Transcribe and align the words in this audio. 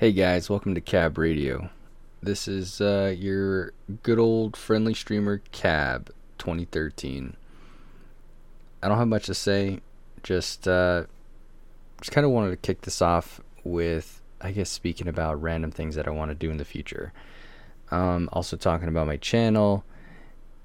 Hey 0.00 0.12
guys, 0.12 0.48
welcome 0.48 0.74
to 0.74 0.80
Kabb 0.80 1.18
Radio. 1.18 1.68
This 2.22 2.48
is 2.48 2.80
uh, 2.80 3.14
your 3.18 3.74
good 4.02 4.18
old 4.18 4.56
friendly 4.56 4.94
streamer 4.94 5.42
Cab 5.52 6.08
2013. 6.38 7.36
I 8.82 8.88
don't 8.88 8.96
have 8.96 9.08
much 9.08 9.26
to 9.26 9.34
say, 9.34 9.80
just 10.22 10.66
uh, 10.66 11.04
just 12.00 12.12
kind 12.12 12.24
of 12.24 12.30
wanted 12.30 12.48
to 12.48 12.56
kick 12.56 12.80
this 12.80 13.02
off 13.02 13.42
with, 13.62 14.22
I 14.40 14.52
guess, 14.52 14.70
speaking 14.70 15.06
about 15.06 15.42
random 15.42 15.70
things 15.70 15.96
that 15.96 16.08
I 16.08 16.12
want 16.12 16.30
to 16.30 16.34
do 16.34 16.50
in 16.50 16.56
the 16.56 16.64
future. 16.64 17.12
Um, 17.90 18.30
also 18.32 18.56
talking 18.56 18.88
about 18.88 19.06
my 19.06 19.18
channel, 19.18 19.84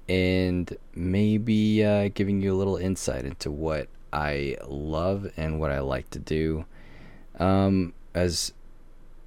and 0.08 0.74
maybe 0.94 1.84
uh, 1.84 2.08
giving 2.14 2.40
you 2.40 2.54
a 2.54 2.56
little 2.56 2.78
insight 2.78 3.26
into 3.26 3.50
what 3.50 3.88
I 4.14 4.56
love 4.66 5.30
and 5.36 5.60
what 5.60 5.72
I 5.72 5.80
like 5.80 6.08
to 6.12 6.18
do. 6.18 6.64
Um, 7.38 7.92
as 8.14 8.54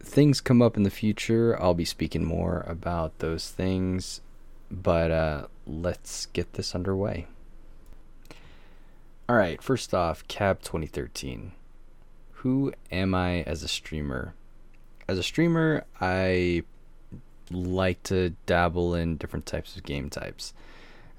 things 0.02 0.42
come 0.42 0.62
up 0.62 0.78
in 0.78 0.84
the 0.84 0.90
future, 0.90 1.62
I'll 1.62 1.74
be 1.74 1.86
speaking 1.86 2.26
more 2.26 2.64
about 2.68 3.20
those 3.20 3.50
things. 3.50 4.22
But 4.72 5.12
uh, 5.12 5.48
let's 5.66 6.28
get 6.28 6.54
this 6.54 6.76
underway. 6.76 7.28
All 9.28 9.36
right, 9.36 9.62
first 9.62 9.94
off, 9.94 10.28
kabb2013. 10.28 11.52
Who 12.34 12.74
am 12.92 13.14
I 13.14 13.42
as 13.42 13.64
a 13.64 13.68
streamer? 13.68 14.34
As 15.08 15.18
a 15.18 15.24
streamer, 15.24 15.86
I 16.00 16.64
like 17.52 18.02
to 18.04 18.32
dabble 18.46 18.96
in 18.96 19.18
different 19.18 19.46
types 19.46 19.76
of 19.76 19.84
game 19.84 20.10
types. 20.10 20.54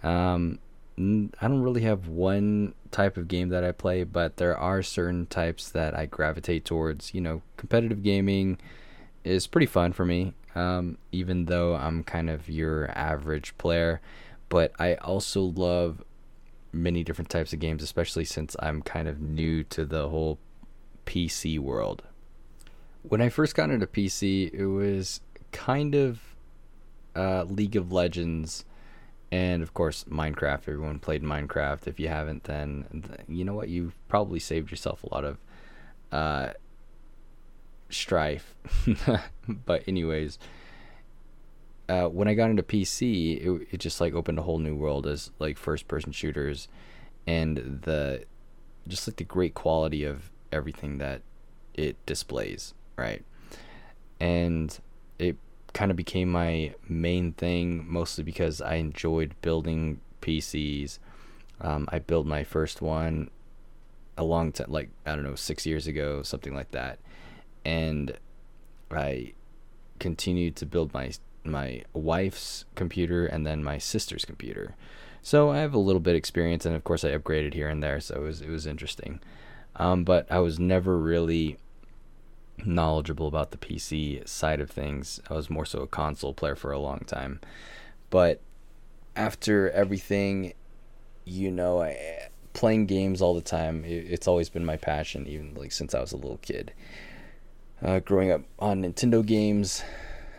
Um, 0.02 0.58
I 0.98 1.48
don't 1.48 1.62
really 1.62 1.82
have 1.82 2.08
one 2.08 2.74
type 2.90 3.16
of 3.16 3.28
game 3.28 3.48
that 3.50 3.64
I 3.64 3.72
play, 3.72 4.04
but 4.04 4.36
there 4.36 4.56
are 4.56 4.82
certain 4.82 5.26
types 5.26 5.68
that 5.70 5.96
I 5.96 6.06
gravitate 6.06 6.64
towards. 6.64 7.14
You 7.14 7.20
know, 7.20 7.42
competitive 7.56 8.02
gaming 8.02 8.58
is 9.24 9.46
pretty 9.46 9.66
fun 9.66 9.92
for 9.92 10.04
me, 10.04 10.34
um, 10.54 10.98
even 11.12 11.46
though 11.46 11.74
I'm 11.74 12.02
kind 12.02 12.30
of 12.30 12.48
your 12.48 12.90
average 12.96 13.56
player. 13.58 14.00
But 14.48 14.72
I 14.78 14.94
also 14.94 15.42
love 15.42 16.02
many 16.72 17.04
different 17.04 17.30
types 17.30 17.52
of 17.52 17.60
games, 17.60 17.82
especially 17.82 18.24
since 18.24 18.56
I'm 18.60 18.82
kind 18.82 19.08
of 19.08 19.20
new 19.20 19.64
to 19.64 19.84
the 19.84 20.08
whole 20.08 20.38
PC 21.06 21.58
world. 21.58 22.02
When 23.02 23.20
I 23.20 23.28
first 23.28 23.54
got 23.54 23.70
into 23.70 23.86
PC, 23.86 24.52
it 24.52 24.66
was 24.66 25.20
kind 25.52 25.94
of 25.94 26.20
uh, 27.16 27.44
League 27.44 27.76
of 27.76 27.92
Legends 27.92 28.64
and 29.32 29.62
of 29.62 29.74
course 29.74 30.04
Minecraft. 30.04 30.68
Everyone 30.68 30.98
played 30.98 31.22
Minecraft. 31.22 31.86
If 31.86 32.00
you 32.00 32.08
haven't, 32.08 32.44
then 32.44 33.24
you 33.28 33.44
know 33.44 33.54
what? 33.54 33.68
You've 33.68 33.96
probably 34.08 34.40
saved 34.40 34.70
yourself 34.70 35.04
a 35.04 35.14
lot 35.14 35.24
of 35.24 35.38
uh, 36.12 36.52
strife. 37.88 38.54
but 39.48 39.86
anyways, 39.86 40.38
uh, 41.88 42.06
when 42.06 42.28
I 42.28 42.34
got 42.34 42.50
into 42.50 42.62
PC, 42.62 43.44
it, 43.44 43.68
it 43.72 43.78
just 43.78 44.00
like 44.00 44.14
opened 44.14 44.38
a 44.38 44.42
whole 44.42 44.58
new 44.58 44.74
world 44.74 45.06
as 45.06 45.30
like 45.38 45.58
first 45.58 45.88
person 45.88 46.12
shooters, 46.12 46.68
and 47.26 47.80
the 47.82 48.24
just 48.88 49.06
like 49.06 49.16
the 49.16 49.24
great 49.24 49.54
quality 49.54 50.04
of 50.04 50.30
everything 50.52 50.98
that 50.98 51.22
it 51.74 51.96
displays, 52.06 52.74
right? 52.96 53.24
And 54.18 54.78
it 55.18 55.36
kind 55.72 55.90
of 55.90 55.96
became 55.96 56.30
my 56.30 56.74
main 56.88 57.32
thing, 57.32 57.84
mostly 57.88 58.24
because 58.24 58.60
I 58.60 58.74
enjoyed 58.74 59.34
building 59.42 60.00
PCs. 60.20 60.98
Um, 61.60 61.88
I 61.90 61.98
built 61.98 62.26
my 62.26 62.44
first 62.44 62.80
one 62.82 63.30
a 64.16 64.24
long 64.24 64.52
time, 64.52 64.70
like 64.70 64.90
I 65.06 65.14
don't 65.14 65.24
know, 65.24 65.34
six 65.34 65.66
years 65.66 65.86
ago, 65.86 66.22
something 66.22 66.54
like 66.54 66.70
that, 66.72 66.98
and 67.64 68.16
I 68.90 69.32
continued 69.98 70.56
to 70.56 70.66
build 70.66 70.92
my 70.92 71.12
my 71.44 71.82
wife's 71.94 72.64
computer 72.74 73.26
and 73.26 73.46
then 73.46 73.64
my 73.64 73.78
sister's 73.78 74.24
computer. 74.24 74.74
So 75.22 75.50
I 75.50 75.58
have 75.58 75.74
a 75.74 75.78
little 75.78 76.00
bit 76.00 76.16
experience, 76.16 76.64
and 76.64 76.74
of 76.74 76.84
course 76.84 77.04
I 77.04 77.16
upgraded 77.16 77.54
here 77.54 77.68
and 77.68 77.82
there, 77.82 78.00
so 78.00 78.16
it 78.16 78.20
was 78.20 78.40
it 78.40 78.50
was 78.50 78.66
interesting. 78.66 79.20
Um, 79.76 80.04
but 80.04 80.30
I 80.30 80.40
was 80.40 80.58
never 80.58 80.98
really 80.98 81.58
knowledgeable 82.64 83.26
about 83.26 83.50
the 83.50 83.58
PC 83.58 84.26
side 84.28 84.60
of 84.60 84.70
things. 84.70 85.20
I 85.28 85.34
was 85.34 85.50
more 85.50 85.66
so 85.66 85.80
a 85.80 85.86
console 85.86 86.34
player 86.34 86.56
for 86.56 86.72
a 86.72 86.78
long 86.78 87.00
time. 87.06 87.40
But 88.10 88.40
after 89.16 89.70
everything, 89.70 90.54
you 91.24 91.50
know, 91.50 91.82
I, 91.82 92.28
playing 92.52 92.86
games 92.86 93.22
all 93.22 93.34
the 93.34 93.40
time, 93.40 93.84
it, 93.84 94.06
it's 94.10 94.28
always 94.28 94.48
been 94.48 94.64
my 94.64 94.76
passion, 94.76 95.26
even 95.26 95.54
like 95.54 95.72
since 95.72 95.94
I 95.94 96.00
was 96.00 96.12
a 96.12 96.16
little 96.16 96.38
kid. 96.38 96.72
Uh, 97.82 98.00
growing 98.00 98.30
up 98.30 98.42
on 98.58 98.82
Nintendo 98.82 99.24
games, 99.24 99.82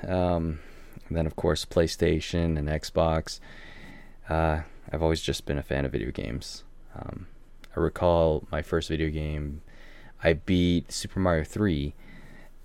um, 0.07 0.59
then 1.09 1.25
of 1.25 1.35
course 1.35 1.65
PlayStation 1.65 2.57
and 2.57 2.67
Xbox. 2.67 3.39
Uh, 4.29 4.61
I've 4.91 5.01
always 5.01 5.21
just 5.21 5.45
been 5.45 5.57
a 5.57 5.63
fan 5.63 5.85
of 5.85 5.91
video 5.91 6.11
games. 6.11 6.63
Um, 6.95 7.27
I 7.75 7.79
recall 7.79 8.47
my 8.51 8.61
first 8.61 8.89
video 8.89 9.09
game. 9.09 9.61
I 10.23 10.33
beat 10.33 10.91
Super 10.91 11.19
Mario 11.19 11.43
3 11.43 11.93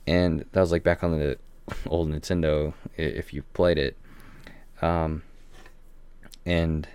and 0.06 0.44
that 0.52 0.60
was 0.60 0.72
like 0.72 0.82
back 0.82 1.02
on 1.02 1.18
the 1.18 1.38
old 1.86 2.10
Nintendo 2.10 2.74
if 2.96 3.32
you 3.32 3.42
played 3.54 3.78
it. 3.78 3.96
Um, 4.82 5.22
and 6.44 6.88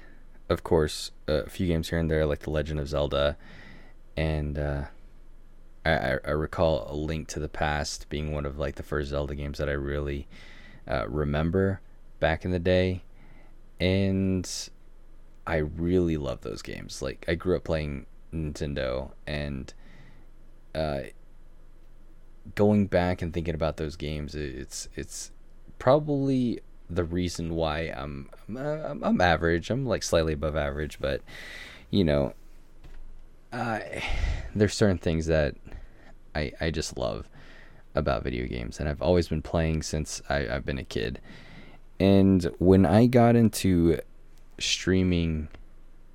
of 0.49 0.63
course, 0.63 1.11
a 1.27 1.49
few 1.49 1.67
games 1.67 1.89
here 1.89 1.99
and 1.99 2.09
there, 2.09 2.25
like 2.25 2.39
The 2.39 2.49
Legend 2.49 2.79
of 2.79 2.87
Zelda, 2.87 3.37
and 4.17 4.59
uh, 4.59 4.83
I, 5.85 6.17
I 6.25 6.31
recall 6.31 6.87
A 6.89 6.95
Link 6.95 7.27
to 7.29 7.39
the 7.39 7.49
Past 7.49 8.09
being 8.09 8.33
one 8.33 8.45
of 8.45 8.57
like 8.57 8.75
the 8.75 8.83
first 8.83 9.09
Zelda 9.09 9.35
games 9.35 9.57
that 9.57 9.69
I 9.69 9.73
really 9.73 10.27
uh, 10.87 11.07
remember 11.07 11.81
back 12.19 12.45
in 12.45 12.51
the 12.51 12.59
day, 12.59 13.03
and 13.79 14.49
I 15.47 15.57
really 15.57 16.17
love 16.17 16.41
those 16.41 16.61
games. 16.61 17.01
Like 17.01 17.25
I 17.27 17.35
grew 17.35 17.55
up 17.55 17.63
playing 17.63 18.05
Nintendo, 18.33 19.11
and 19.25 19.73
uh, 20.75 21.01
going 22.55 22.87
back 22.87 23.21
and 23.21 23.33
thinking 23.33 23.55
about 23.55 23.77
those 23.77 23.95
games, 23.95 24.35
it's 24.35 24.87
it's 24.95 25.31
probably 25.79 26.59
the 26.89 27.03
reason 27.03 27.55
why 27.55 27.81
I'm 27.95 28.29
I'm, 28.49 29.03
I'm 29.03 29.21
average. 29.21 29.69
I'm 29.69 29.85
like 29.85 30.03
slightly 30.03 30.33
above 30.33 30.55
average, 30.55 30.99
but 30.99 31.21
you 31.89 32.03
know, 32.03 32.33
uh, 33.51 33.79
there's 34.55 34.73
certain 34.73 34.97
things 34.97 35.25
that 35.27 35.55
I 36.35 36.51
I 36.59 36.71
just 36.71 36.97
love 36.97 37.27
about 37.95 38.23
video 38.23 38.47
games, 38.47 38.79
and 38.79 38.87
I've 38.87 39.01
always 39.01 39.27
been 39.27 39.41
playing 39.41 39.83
since 39.83 40.21
I, 40.29 40.47
I've 40.47 40.65
been 40.65 40.77
a 40.77 40.83
kid. 40.83 41.19
And 41.99 42.43
when 42.57 42.85
I 42.85 43.05
got 43.05 43.35
into 43.35 43.99
streaming 44.59 45.49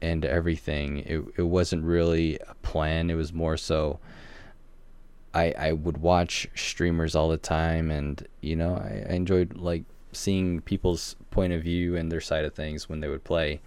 and 0.03 0.25
everything, 0.25 0.99
it 0.99 1.25
it 1.37 1.43
wasn't 1.43 1.85
really 1.85 2.39
a 2.49 2.55
plan. 2.63 3.11
It 3.11 3.15
was 3.15 3.33
more 3.33 3.57
so 3.57 4.01
I 5.37 5.53
I 5.59 5.73
would 5.73 5.99
watch 5.99 6.49
streamers 6.55 7.15
all 7.15 7.29
the 7.29 7.37
time, 7.37 7.91
and 7.91 8.27
you 8.41 8.57
know 8.57 8.75
I, 8.77 9.05
I 9.11 9.13
enjoyed 9.13 9.57
like 9.57 9.85
seeing 10.13 10.63
people's 10.63 11.15
point 11.31 11.53
of 11.53 11.63
view 11.63 11.95
and 11.95 12.11
their 12.11 12.23
side 12.23 12.47
of 12.47 12.55
things 12.55 12.89
when 12.89 13.01
they 13.01 13.09
would 13.09 13.23
play, 13.23 13.61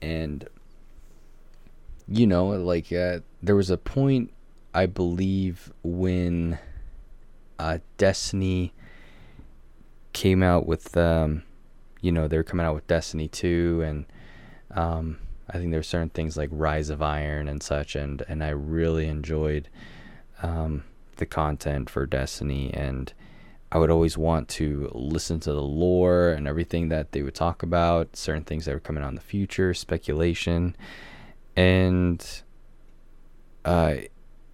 and 0.00 0.48
you 2.08 2.26
know 2.26 2.46
like 2.46 2.90
uh, 2.90 3.20
there 3.42 3.54
was 3.54 3.68
a 3.68 3.76
point 3.76 4.32
I 4.72 4.86
believe 4.86 5.70
when 5.82 6.58
uh, 7.58 7.78
Destiny 7.98 8.72
came 10.14 10.42
out 10.42 10.66
with 10.66 10.96
um, 10.96 11.42
you 12.00 12.10
know 12.10 12.28
they 12.28 12.38
were 12.38 12.42
coming 12.44 12.64
out 12.64 12.74
with 12.74 12.86
Destiny 12.86 13.28
two 13.28 13.82
and 13.84 14.06
um, 14.70 15.18
I 15.50 15.58
think 15.58 15.70
there 15.70 15.80
were 15.80 15.84
certain 15.84 16.08
things 16.08 16.38
like 16.38 16.48
Rise 16.50 16.88
of 16.88 17.02
Iron 17.02 17.46
and 17.46 17.62
such 17.62 17.94
and 17.94 18.24
and 18.26 18.42
I 18.42 18.50
really 18.50 19.06
enjoyed 19.06 19.68
um, 20.42 20.84
the 21.16 21.26
content 21.26 21.90
for 21.90 22.06
Destiny, 22.06 22.72
and 22.72 23.12
I 23.72 23.78
would 23.78 23.90
always 23.90 24.16
want 24.16 24.48
to 24.50 24.90
listen 24.94 25.40
to 25.40 25.52
the 25.52 25.62
lore 25.62 26.30
and 26.30 26.46
everything 26.46 26.88
that 26.90 27.12
they 27.12 27.22
would 27.22 27.34
talk 27.34 27.62
about, 27.62 28.16
certain 28.16 28.44
things 28.44 28.64
that 28.64 28.74
were 28.74 28.80
coming 28.80 29.02
out 29.02 29.08
in 29.08 29.14
the 29.16 29.20
future, 29.20 29.74
speculation, 29.74 30.76
and 31.56 32.42
uh, 33.64 33.96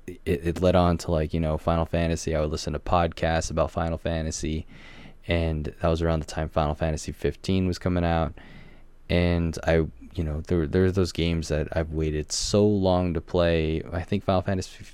it, 0.07 0.21
it 0.25 0.63
led 0.63 0.75
on 0.75 0.99
to 0.99 1.11
like 1.11 1.35
you 1.35 1.41
know 1.41 1.59
Final 1.59 1.87
Fantasy. 1.87 2.35
I 2.35 2.41
would 2.41 2.51
listen 2.51 2.73
to 2.73 2.79
podcasts 2.79 3.51
about 3.51 3.71
Final 3.71 3.99
Fantasy, 3.99 4.67
and 5.29 5.75
that 5.81 5.89
was 5.89 6.03
around 6.03 6.21
the 6.21 6.27
time 6.27 6.49
Final 6.49 6.75
Fantasy 6.75 7.13
15 7.13 7.67
was 7.67 7.79
coming 7.79 8.05
out, 8.05 8.35
and 9.09 9.59
I 9.65 9.87
you 10.15 10.25
know 10.25 10.41
there 10.43 10.67
there 10.67 10.85
are 10.85 10.91
those 10.93 11.13
games 11.13 11.49
that 11.49 11.69
I've 11.73 11.91
waited 11.91 12.33
so 12.33 12.67
long 12.67 13.15
to 13.15 13.21
play. 13.21 13.83
I 13.93 14.03
think 14.03 14.25
Final 14.25 14.43
Fantasy 14.43 14.85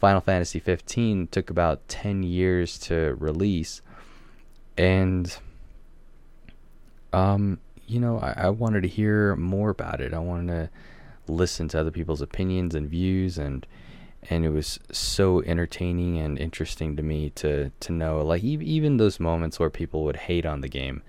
Final 0.00 0.20
Fantasy 0.20 0.58
15 0.58 1.28
took 1.28 1.48
about 1.48 1.88
10 1.88 2.22
years 2.22 2.78
to 2.78 3.16
release, 3.18 3.80
and 4.76 5.36
um 7.12 7.58
you 7.86 8.00
know 8.00 8.18
I, 8.18 8.34
I 8.36 8.50
wanted 8.50 8.82
to 8.82 8.88
hear 8.88 9.36
more 9.36 9.70
about 9.70 10.00
it. 10.00 10.12
I 10.12 10.18
wanted 10.18 10.70
to 11.26 11.32
listen 11.32 11.68
to 11.68 11.80
other 11.80 11.90
people's 11.90 12.20
opinions 12.20 12.74
and 12.74 12.88
views 12.88 13.38
and 13.38 13.66
and 14.30 14.44
it 14.44 14.50
was 14.50 14.78
so 14.90 15.42
entertaining 15.42 16.18
and 16.18 16.38
interesting 16.38 16.96
to 16.96 17.02
me 17.02 17.30
to 17.30 17.70
to 17.80 17.92
know 17.92 18.22
like 18.22 18.42
even 18.42 18.96
those 18.96 19.20
moments 19.20 19.58
where 19.58 19.70
people 19.70 20.04
would 20.04 20.16
hate 20.16 20.46
on 20.46 20.60
the 20.60 20.68
game 20.68 21.02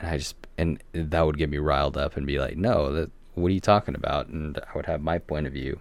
and 0.00 0.10
I 0.10 0.18
just 0.18 0.34
and 0.58 0.82
that 0.92 1.22
would 1.22 1.38
get 1.38 1.50
me 1.50 1.58
riled 1.58 1.96
up 1.96 2.16
and 2.16 2.26
be 2.26 2.38
like 2.38 2.56
no 2.56 2.92
that 2.92 3.10
what 3.34 3.48
are 3.48 3.54
you 3.54 3.60
talking 3.60 3.94
about? 3.94 4.28
And 4.28 4.58
I 4.58 4.76
would 4.76 4.86
have 4.86 5.00
my 5.02 5.18
point 5.18 5.46
of 5.46 5.52
view. 5.52 5.80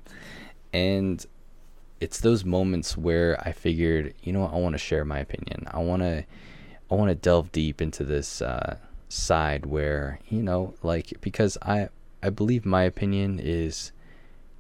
And 0.72 1.26
it's 2.00 2.20
those 2.20 2.46
moments 2.46 2.96
where 2.96 3.40
I 3.46 3.52
figured 3.52 4.14
you 4.24 4.32
know 4.32 4.42
what, 4.42 4.54
I 4.54 4.58
want 4.58 4.74
to 4.74 4.80
share 4.80 5.04
my 5.06 5.20
opinion. 5.20 5.68
I 5.72 5.80
want 5.80 6.02
to 6.02 6.26
I 6.92 6.96
want 6.96 7.10
to 7.10 7.16
delve 7.16 7.52
deep 7.52 7.82
into 7.82 8.04
this 8.04 8.42
uh, 8.42 8.78
side 9.10 9.66
where 9.66 10.20
you 10.30 10.42
know 10.42 10.74
like 10.84 11.14
because 11.22 11.58
I 11.62 11.90
I 12.22 12.30
believe 12.30 12.66
my 12.66 12.84
opinion 12.84 13.40
is 13.40 13.92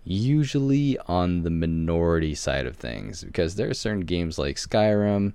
usually 0.03 0.97
on 1.07 1.44
the 1.44 1.50
minority 1.50 2.33
side 2.33 2.65
of 2.65 2.75
things. 2.75 3.23
Because 3.23 3.55
there 3.55 3.69
are 3.69 3.73
certain 3.73 4.01
games 4.01 4.39
like 4.39 4.55
Skyrim, 4.55 5.33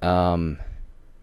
um, 0.00 0.58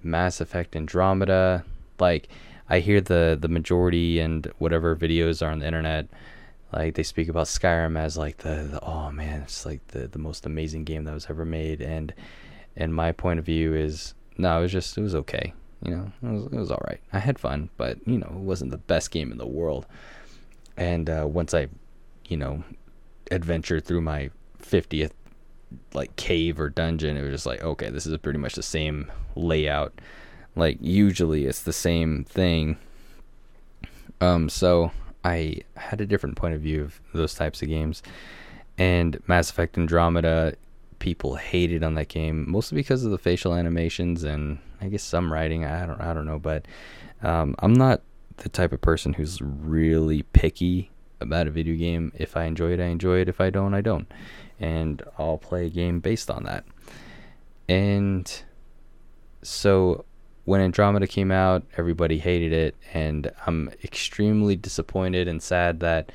Mass 0.03 0.39
Effect 0.41 0.75
Andromeda. 0.75 1.65
Like 2.01 2.27
I 2.69 2.80
hear 2.80 3.00
the 3.00 3.38
the 3.39 3.48
majority 3.48 4.19
and 4.19 4.51
whatever 4.57 4.95
videos 4.95 5.45
are 5.45 5.51
on 5.51 5.59
the 5.59 5.68
internet, 5.68 6.07
like 6.74 6.95
they 6.95 7.03
speak 7.03 7.30
about 7.30 7.48
Skyrim 7.48 7.98
as 7.98 8.18
like 8.18 8.39
the, 8.39 8.68
the 8.71 8.80
oh 8.83 9.12
man, 9.12 9.42
it's 9.44 9.65
like 9.65 9.86
the 9.88 10.07
the 10.07 10.19
most 10.19 10.45
amazing 10.45 10.83
game 10.83 11.06
that 11.06 11.13
was 11.13 11.30
ever 11.30 11.45
made. 11.45 11.81
And 11.81 12.13
and 12.75 12.94
my 12.94 13.13
point 13.13 13.39
of 13.39 13.45
view 13.45 13.74
is 13.74 14.13
no, 14.38 14.59
it 14.59 14.63
was 14.63 14.71
just 14.71 14.98
it 14.98 15.01
was 15.01 15.15
okay. 15.15 15.53
You 15.83 15.95
know, 15.95 16.12
it 16.24 16.31
was 16.31 16.45
it 16.45 16.53
was 16.53 16.71
all 16.71 16.83
right. 16.88 17.00
I 17.13 17.19
had 17.19 17.39
fun, 17.39 17.69
but 17.77 17.98
you 18.06 18.18
know, 18.18 18.27
it 18.27 18.42
wasn't 18.42 18.71
the 18.71 18.77
best 18.77 19.12
game 19.12 19.31
in 19.31 19.38
the 19.38 19.48
world. 19.48 19.86
And 20.77 21.09
uh, 21.09 21.27
once 21.30 21.53
I 21.53 21.68
you 22.31 22.38
know, 22.38 22.63
adventure 23.30 23.81
through 23.81 24.01
my 24.01 24.31
50th 24.63 25.12
like 25.94 26.15
cave 26.15 26.59
or 26.59 26.69
dungeon, 26.69 27.18
it 27.18 27.21
was 27.21 27.31
just 27.31 27.45
like, 27.45 27.62
okay, 27.62 27.89
this 27.89 28.07
is 28.07 28.18
pretty 28.19 28.39
much 28.39 28.56
the 28.56 28.63
same 28.63 29.12
layout. 29.36 29.94
Like 30.56 30.77
usually 30.81 31.45
it's 31.45 31.63
the 31.63 31.74
same 31.74 32.24
thing. 32.24 32.77
Um, 34.19 34.50
so 34.50 34.92
I 35.24 35.62
had 35.75 36.01
a 36.01 36.06
different 36.06 36.36
point 36.36 36.56
of 36.56 36.62
view 36.62 36.83
of 36.83 37.00
those 37.13 37.33
types 37.33 37.62
of 37.62 37.68
games. 37.69 38.03
And 38.77 39.21
Mass 39.27 39.50
Effect 39.50 39.77
Andromeda, 39.77 40.56
people 41.00 41.36
hated 41.36 41.83
on 41.83 41.95
that 41.95 42.07
game 42.07 42.50
mostly 42.50 42.75
because 42.75 43.03
of 43.03 43.12
the 43.12 43.18
facial 43.18 43.53
animations 43.56 44.24
and 44.24 44.59
I 44.80 44.88
guess 44.88 45.03
some 45.03 45.31
writing. 45.31 45.65
I 45.65 45.86
don't, 45.86 46.01
I 46.01 46.13
don't 46.13 46.25
know, 46.25 46.39
but 46.39 46.65
um, 47.24 47.56
I'm 47.59 47.74
not 47.74 48.01
the 48.38 48.50
type 48.50 48.71
of 48.71 48.81
person 48.81 49.13
who's 49.13 49.42
really 49.42 50.24
picky 50.24 50.89
about 51.19 51.48
a 51.48 51.51
video 51.51 51.75
game. 51.75 52.12
If 52.15 52.36
I 52.36 52.45
enjoy 52.45 52.74
it, 52.74 52.80
I 52.80 52.86
enjoy 52.86 53.19
it. 53.19 53.30
If 53.30 53.39
I 53.39 53.50
don't, 53.50 53.74
I 53.74 53.81
don't. 53.81 54.12
And 54.59 55.03
I'll 55.18 55.38
play 55.38 55.68
a 55.68 55.69
game 55.69 56.00
based 56.00 56.30
on 56.30 56.44
that. 56.44 56.65
And 57.69 58.42
so 59.44 60.06
when 60.45 60.61
Andromeda 60.61 61.07
came 61.07 61.31
out, 61.31 61.63
everybody 61.77 62.17
hated 62.17 62.53
it. 62.53 62.75
And 62.93 63.31
I'm 63.45 63.69
extremely 63.83 64.55
disappointed 64.55 65.27
and 65.27 65.41
sad 65.41 65.79
that, 65.81 66.11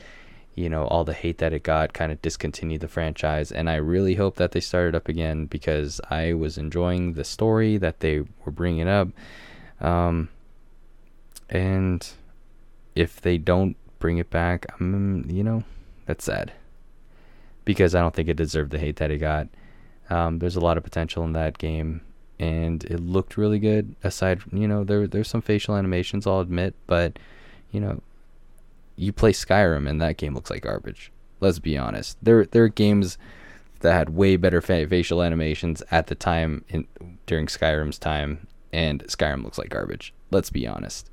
you 0.55 0.69
know, 0.69 0.87
all 0.87 1.05
the 1.05 1.12
hate 1.12 1.38
that 1.38 1.52
it 1.52 1.62
got 1.62 1.93
kind 1.93 2.11
of 2.11 2.20
discontinued 2.23 2.81
the 2.81 2.88
franchise. 2.88 3.52
And 3.52 3.70
I 3.70 3.76
really 3.76 4.14
hope 4.14 4.37
that 4.37 4.52
they 4.52 4.61
started 4.61 4.94
up 4.94 5.08
again 5.08 5.46
because 5.46 6.00
I 6.11 6.32
was 6.32 6.58
enjoying 6.58 7.12
the 7.12 7.25
story 7.25 7.76
that 7.78 8.00
they 8.00 8.20
were 8.44 8.52
bringing 8.52 8.88
up. 8.88 9.08
Um, 9.81 10.28
and 11.49 12.08
if 12.94 13.20
they 13.20 13.38
don't 13.38 13.76
bring 13.99 14.19
it 14.19 14.31
back, 14.31 14.67
um, 14.81 15.25
you 15.28 15.44
know, 15.44 15.62
that's 16.06 16.25
sad 16.25 16.52
because 17.64 17.94
I 17.94 18.00
don't 18.00 18.14
think 18.14 18.28
it 18.28 18.37
deserved 18.37 18.70
the 18.70 18.78
hate 18.78 18.96
that 18.96 19.11
it 19.11 19.19
got. 19.19 19.49
Um, 20.08 20.38
there's 20.38 20.56
a 20.56 20.61
lot 20.61 20.78
of 20.78 20.84
potential 20.84 21.25
in 21.25 21.32
that 21.32 21.58
game, 21.58 22.00
and 22.38 22.85
it 22.85 23.00
looked 23.00 23.37
really 23.37 23.59
good. 23.59 23.94
Aside, 24.03 24.43
you 24.53 24.69
know, 24.69 24.85
there 24.85 25.06
there's 25.06 25.29
some 25.29 25.43
facial 25.43 25.77
animations, 25.77 26.27
I'll 26.27 26.41
admit, 26.41 26.75
but 26.87 27.19
you 27.71 27.81
know, 27.81 28.00
you 28.97 29.12
play 29.12 29.33
Skyrim 29.33 29.88
and 29.88 30.00
that 30.00 30.17
game 30.17 30.35
looks 30.35 30.50
like 30.50 30.62
garbage. 30.62 31.12
Let's 31.41 31.59
be 31.59 31.77
honest. 31.77 32.17
There 32.23 32.44
there 32.47 32.65
are 32.65 32.69
games 32.69 33.19
that 33.81 33.93
had 33.93 34.11
way 34.11 34.37
better 34.37 34.61
fa- 34.61 34.88
facial 34.88 35.23
animations 35.23 35.83
at 35.91 36.06
the 36.06 36.15
time 36.15 36.65
in 36.69 36.87
during 37.27 37.47
Skyrim's 37.47 37.99
time, 37.99 38.47
and 38.73 39.03
Skyrim 39.05 39.44
looks 39.44 39.59
like 39.59 39.69
garbage. 39.69 40.12
Let's 40.31 40.50
be 40.50 40.67
honest. 40.67 41.11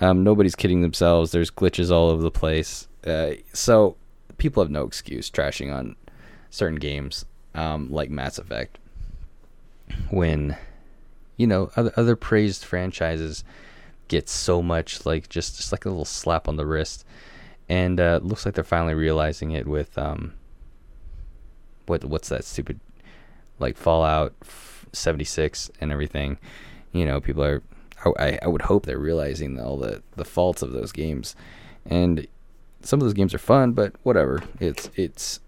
Um, 0.00 0.22
nobody's 0.22 0.54
kidding 0.54 0.80
themselves. 0.82 1.32
There's 1.32 1.50
glitches 1.50 1.90
all 1.90 2.08
over 2.08 2.22
the 2.22 2.30
place. 2.30 2.88
Uh, 3.06 3.32
so 3.52 3.96
people 4.38 4.62
have 4.62 4.70
no 4.70 4.84
excuse 4.84 5.30
trashing 5.30 5.74
on 5.74 5.96
certain 6.48 6.78
games 6.78 7.26
um, 7.54 7.90
like 7.90 8.10
Mass 8.10 8.38
Effect 8.38 8.78
when 10.10 10.56
you 11.36 11.46
know 11.46 11.70
other, 11.76 11.92
other 11.96 12.16
praised 12.16 12.64
franchises 12.64 13.44
get 14.08 14.28
so 14.28 14.60
much 14.60 15.06
like 15.06 15.28
just 15.28 15.56
just 15.56 15.72
like 15.72 15.84
a 15.84 15.88
little 15.88 16.04
slap 16.04 16.48
on 16.48 16.56
the 16.56 16.66
wrist 16.66 17.04
and 17.68 18.00
uh, 18.00 18.18
looks 18.22 18.44
like 18.44 18.54
they're 18.54 18.64
finally 18.64 18.94
realizing 18.94 19.52
it 19.52 19.66
with 19.66 19.96
um 19.96 20.34
what 21.86 22.04
what's 22.04 22.28
that 22.28 22.44
stupid 22.44 22.80
like 23.58 23.76
Fallout 23.76 24.34
76 24.92 25.70
and 25.80 25.92
everything 25.92 26.38
you 26.92 27.04
know 27.04 27.20
people 27.20 27.44
are 27.44 27.62
I, 28.18 28.38
I 28.42 28.48
would 28.48 28.62
hope 28.62 28.86
they're 28.86 28.98
realizing 28.98 29.60
all 29.60 29.76
the, 29.76 30.02
the 30.16 30.24
faults 30.24 30.62
of 30.62 30.72
those 30.72 30.92
games. 30.92 31.36
And 31.84 32.26
some 32.82 33.00
of 33.00 33.04
those 33.04 33.14
games 33.14 33.34
are 33.34 33.38
fun, 33.38 33.72
but 33.72 33.94
whatever. 34.02 34.42
It's 34.58 34.90
it's 34.94 35.40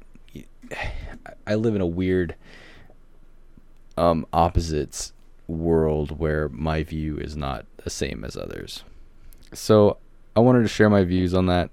I 1.46 1.54
live 1.54 1.74
in 1.74 1.80
a 1.80 1.86
weird 1.86 2.34
um 3.96 4.26
opposites 4.32 5.12
world 5.46 6.18
where 6.18 6.48
my 6.48 6.82
view 6.82 7.18
is 7.18 7.36
not 7.36 7.66
the 7.78 7.90
same 7.90 8.24
as 8.24 8.36
others. 8.36 8.84
So 9.52 9.98
I 10.34 10.40
wanted 10.40 10.62
to 10.62 10.68
share 10.68 10.88
my 10.88 11.04
views 11.04 11.34
on 11.34 11.46
that. 11.46 11.70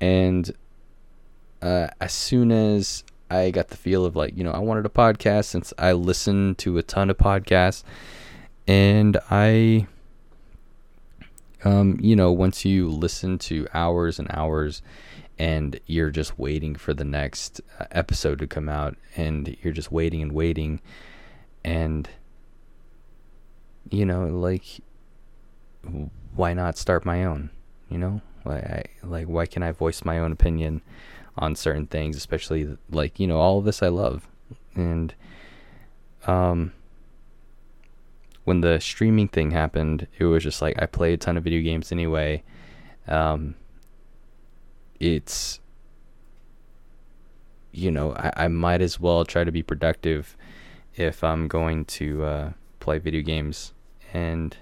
And 0.00 0.50
uh, 1.62 1.88
as 2.00 2.12
soon 2.12 2.50
as 2.50 3.04
I 3.30 3.50
got 3.50 3.68
the 3.68 3.76
feel 3.76 4.04
of 4.04 4.16
like, 4.16 4.36
you 4.36 4.44
know, 4.44 4.52
I 4.52 4.58
wanted 4.58 4.86
a 4.86 4.90
podcast 4.90 5.46
since 5.46 5.72
I 5.78 5.92
listen 5.92 6.54
to 6.56 6.78
a 6.78 6.82
ton 6.82 7.10
of 7.10 7.18
podcasts 7.18 7.82
and 8.66 9.18
I, 9.30 9.86
um, 11.64 11.98
you 12.00 12.16
know, 12.16 12.32
once 12.32 12.64
you 12.64 12.88
listen 12.88 13.38
to 13.38 13.66
hours 13.74 14.18
and 14.18 14.28
hours, 14.30 14.82
and 15.38 15.78
you're 15.86 16.10
just 16.10 16.38
waiting 16.38 16.74
for 16.74 16.94
the 16.94 17.04
next 17.04 17.60
uh, 17.78 17.86
episode 17.90 18.38
to 18.38 18.46
come 18.46 18.68
out, 18.68 18.96
and 19.16 19.56
you're 19.62 19.72
just 19.72 19.92
waiting 19.92 20.22
and 20.22 20.32
waiting, 20.32 20.80
and 21.64 22.08
you 23.90 24.06
know, 24.06 24.26
like, 24.26 24.64
why 26.34 26.52
not 26.54 26.78
start 26.78 27.04
my 27.04 27.24
own? 27.24 27.50
You 27.90 27.98
know, 27.98 28.20
like, 28.44 28.64
I, 28.64 28.84
like, 29.02 29.26
why 29.26 29.46
can't 29.46 29.64
I 29.64 29.72
voice 29.72 30.04
my 30.04 30.18
own 30.18 30.32
opinion 30.32 30.82
on 31.36 31.56
certain 31.56 31.86
things, 31.86 32.16
especially 32.16 32.76
like, 32.90 33.18
you 33.18 33.26
know, 33.26 33.38
all 33.38 33.58
of 33.58 33.64
this 33.64 33.82
I 33.82 33.88
love, 33.88 34.28
and 34.74 35.14
um 36.26 36.72
when 38.44 38.60
the 38.60 38.78
streaming 38.78 39.28
thing 39.28 39.50
happened, 39.50 40.06
it 40.18 40.24
was 40.24 40.42
just 40.42 40.62
like 40.62 40.80
I 40.80 40.86
play 40.86 41.14
a 41.14 41.16
ton 41.16 41.36
of 41.36 41.44
video 41.44 41.62
games 41.62 41.90
anyway. 41.90 42.42
Um, 43.08 43.54
it's 45.00 45.60
you 47.72 47.90
know 47.90 48.14
I, 48.14 48.44
I 48.44 48.48
might 48.48 48.80
as 48.80 49.00
well 49.00 49.24
try 49.24 49.44
to 49.44 49.52
be 49.52 49.62
productive 49.62 50.36
if 50.96 51.24
I'm 51.24 51.48
going 51.48 51.84
to 51.86 52.24
uh, 52.24 52.52
play 52.80 52.98
video 52.98 53.22
games 53.22 53.72
and 54.12 54.56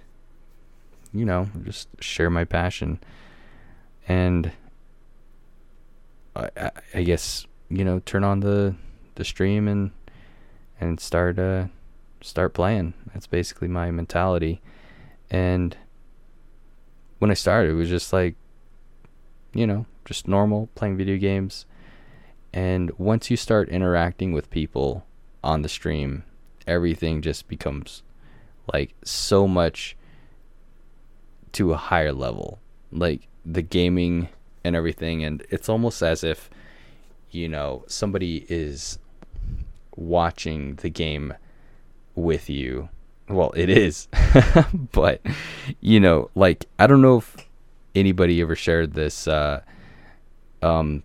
you 1.13 1.25
know 1.25 1.49
just 1.65 1.89
share 2.01 2.31
my 2.31 2.45
passion 2.45 2.99
and 4.09 4.53
I, 6.35 6.49
I, 6.57 6.71
I 6.95 7.03
guess 7.03 7.47
you 7.69 7.85
know 7.85 8.01
turn 8.01 8.25
on 8.25 8.41
the 8.41 8.75
the 9.15 9.25
stream 9.25 9.69
and 9.69 9.91
and 10.81 10.99
start 10.99 11.39
uh 11.39 11.67
start 12.23 12.55
playing. 12.55 12.95
That's 13.13 13.27
basically 13.27 13.69
my 13.69 13.91
mentality. 13.91 14.61
And 15.31 15.77
when 17.19 17.31
I 17.31 17.35
started, 17.35 17.71
it 17.71 17.75
was 17.75 17.89
just 17.89 18.13
like, 18.13 18.35
you 19.55 19.67
know, 19.67 19.87
just 20.05 20.29
normal 20.29 20.69
playing 20.75 20.97
video 20.97 21.17
games. 21.17 21.67
And 22.53 22.91
once 22.99 23.31
you 23.31 23.37
start 23.37 23.69
interacting 23.69 24.33
with 24.33 24.51
people 24.51 25.07
on 25.43 25.63
the 25.63 25.69
stream, 25.69 26.25
everything 26.67 27.23
just 27.23 27.49
becomes 27.49 28.03
like 28.73 28.95
so 29.05 29.49
much 29.49 29.97
to 31.53 31.73
a 31.73 31.77
higher 31.77 32.13
level. 32.13 32.61
Like 32.91 33.29
the 33.45 33.63
gaming 33.63 34.29
and 34.65 34.77
everything. 34.77 35.25
And 35.25 35.45
it's 35.51 35.69
almost 35.69 36.03
as 36.03 36.23
if, 36.23 36.51
you 37.31 37.49
know, 37.49 37.85
somebody 37.87 38.47
is 38.49 38.99
watching 39.97 40.77
the 40.77 40.91
game 40.91 41.35
with 42.15 42.51
you. 42.51 42.89
Well, 43.29 43.53
it 43.57 43.71
is. 43.71 44.09
but 44.93 45.23
you 45.81 46.01
know, 46.01 46.31
like 46.35 46.67
I 46.79 46.87
don't 46.87 47.03
know 47.03 47.19
if 47.19 47.37
anybody 47.95 48.41
ever 48.41 48.57
shared 48.57 48.95
this 48.95 49.29
uh 49.29 49.61
um 50.63 51.03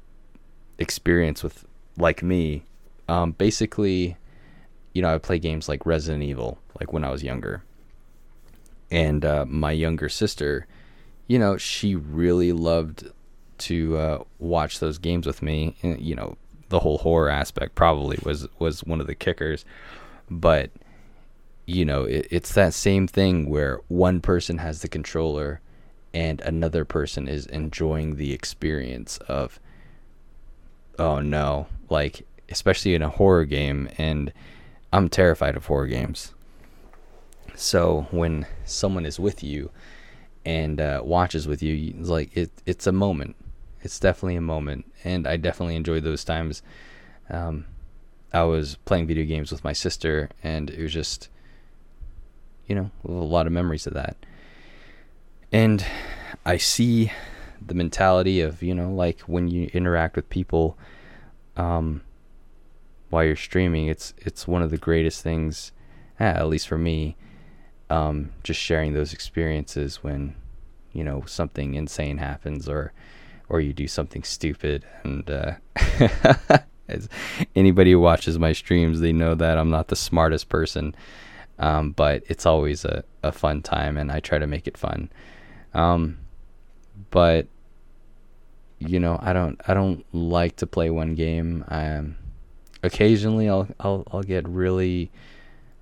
experience 0.79 1.43
with 1.43 1.65
like 1.97 2.21
me 2.23 2.63
Um, 3.09 3.31
basically, 3.31 4.17
you 4.93 5.01
know, 5.01 5.13
I 5.13 5.17
play 5.17 5.39
games 5.39 5.69
like 5.69 5.85
Resident 5.85 6.23
Evil, 6.23 6.57
like 6.79 6.91
when 6.93 7.03
I 7.03 7.09
was 7.09 7.23
younger. 7.23 7.63
And 8.91 9.23
uh, 9.25 9.45
my 9.45 9.71
younger 9.71 10.09
sister, 10.09 10.67
you 11.27 11.39
know, 11.39 11.57
she 11.57 11.95
really 11.95 12.51
loved 12.51 13.09
to 13.59 13.97
uh, 13.97 14.23
watch 14.39 14.79
those 14.79 14.97
games 14.97 15.25
with 15.25 15.41
me. 15.41 15.75
And, 15.83 16.01
you 16.01 16.15
know, 16.15 16.37
the 16.69 16.79
whole 16.79 16.97
horror 16.99 17.29
aspect 17.29 17.75
probably 17.75 18.17
was 18.23 18.47
was 18.59 18.83
one 18.83 18.99
of 19.01 19.07
the 19.07 19.15
kickers, 19.15 19.65
but 20.29 20.69
you 21.65 21.85
know, 21.85 22.03
it, 22.03 22.27
it's 22.31 22.53
that 22.53 22.73
same 22.73 23.07
thing 23.07 23.49
where 23.49 23.79
one 23.87 24.21
person 24.21 24.57
has 24.57 24.81
the 24.81 24.87
controller 24.89 25.61
and 26.17 26.41
another 26.41 26.83
person 26.83 27.27
is 27.27 27.45
enjoying 27.45 28.15
the 28.15 28.33
experience 28.33 29.19
of 29.27 29.59
oh 30.97 31.19
no, 31.19 31.67
like 31.91 32.25
especially 32.49 32.95
in 32.95 33.03
a 33.03 33.09
horror 33.09 33.45
game 33.45 33.87
and 33.99 34.33
I'm 34.91 35.09
terrified 35.09 35.55
of 35.55 35.67
horror 35.67 35.85
games. 35.85 36.33
So 37.53 38.07
when 38.09 38.47
someone 38.65 39.05
is 39.05 39.19
with 39.19 39.43
you 39.43 39.69
and 40.43 40.81
uh, 40.81 41.01
watches 41.03 41.47
with 41.47 41.61
you, 41.61 41.93
like 41.99 42.35
it, 42.35 42.49
it's 42.65 42.87
a 42.87 42.91
moment. 42.91 43.35
It's 43.81 43.99
definitely 43.99 44.37
a 44.37 44.41
moment, 44.41 44.91
and 45.03 45.27
I 45.27 45.37
definitely 45.37 45.75
enjoyed 45.75 46.03
those 46.03 46.23
times. 46.23 46.63
Um, 47.29 47.65
I 48.33 48.41
was 48.41 48.75
playing 48.85 49.05
video 49.05 49.23
games 49.23 49.51
with 49.51 49.63
my 49.63 49.73
sister, 49.73 50.31
and 50.43 50.71
it 50.71 50.81
was 50.81 50.91
just, 50.91 51.29
you 52.65 52.73
know, 52.73 52.89
a 53.07 53.11
lot 53.11 53.45
of 53.45 53.53
memories 53.53 53.85
of 53.85 53.93
that. 53.93 54.17
And 55.51 55.85
I 56.45 56.57
see 56.57 57.11
the 57.65 57.73
mentality 57.73 58.41
of, 58.41 58.61
you 58.61 58.75
know, 58.75 58.91
like 58.91 59.21
when 59.21 59.47
you 59.47 59.69
interact 59.73 60.15
with 60.15 60.29
people, 60.29 60.77
um, 61.55 62.01
while 63.09 63.23
you're 63.23 63.35
streaming, 63.35 63.87
it's 63.87 64.13
it's 64.17 64.47
one 64.47 64.61
of 64.61 64.69
the 64.69 64.77
greatest 64.77 65.23
things, 65.23 65.71
at 66.19 66.47
least 66.47 66.67
for 66.67 66.77
me. 66.77 67.15
Um, 67.89 68.31
just 68.43 68.59
sharing 68.59 68.93
those 68.93 69.13
experiences 69.13 70.03
when, 70.03 70.35
you 70.91 71.05
know, 71.05 71.23
something 71.25 71.75
insane 71.75 72.17
happens 72.17 72.67
or, 72.67 72.91
or 73.47 73.61
you 73.61 73.71
do 73.71 73.87
something 73.87 74.23
stupid. 74.23 74.85
And 75.03 75.29
uh, 75.29 75.53
as 76.89 77.07
anybody 77.55 77.93
who 77.93 78.01
watches 78.01 78.37
my 78.37 78.51
streams, 78.51 78.99
they 78.99 79.13
know 79.13 79.35
that 79.35 79.57
I'm 79.57 79.69
not 79.69 79.87
the 79.87 79.95
smartest 79.95 80.49
person, 80.49 80.95
um, 81.59 81.91
but 81.91 82.23
it's 82.27 82.45
always 82.45 82.83
a, 82.83 83.05
a 83.23 83.31
fun 83.31 83.61
time, 83.61 83.95
and 83.95 84.11
I 84.11 84.19
try 84.19 84.37
to 84.37 84.47
make 84.47 84.67
it 84.67 84.77
fun. 84.77 85.09
Um, 85.77 86.17
but 87.11 87.47
you 88.79 88.99
know, 88.99 89.17
I 89.21 89.31
don't 89.31 89.61
I 89.67 89.73
don't 89.73 90.03
like 90.13 90.57
to 90.57 90.67
play 90.67 90.89
one 90.89 91.15
game. 91.15 91.63
Um, 91.69 92.17
occasionally 92.83 93.47
I'll 93.47 93.67
I'll 93.79 94.03
I'll 94.11 94.23
get 94.23 94.47
really 94.47 95.11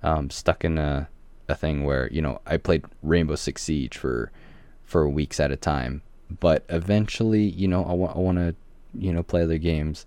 um, 0.02 0.30
stuck 0.30 0.64
in 0.64 0.78
a 0.78 1.08
a 1.48 1.54
thing 1.54 1.84
where 1.84 2.12
you 2.12 2.20
know 2.20 2.40
I 2.46 2.58
played 2.58 2.84
Rainbow 3.02 3.36
Six 3.36 3.62
Siege 3.62 3.96
for 3.96 4.30
for 4.84 5.08
weeks 5.08 5.40
at 5.40 5.50
a 5.50 5.56
time, 5.56 6.02
but 6.40 6.64
eventually 6.68 7.44
you 7.44 7.66
know 7.66 7.84
I 7.84 7.92
want 7.92 8.16
I 8.16 8.20
want 8.20 8.38
to 8.38 8.54
you 8.94 9.12
know 9.12 9.22
play 9.22 9.42
other 9.42 9.58
games, 9.58 10.06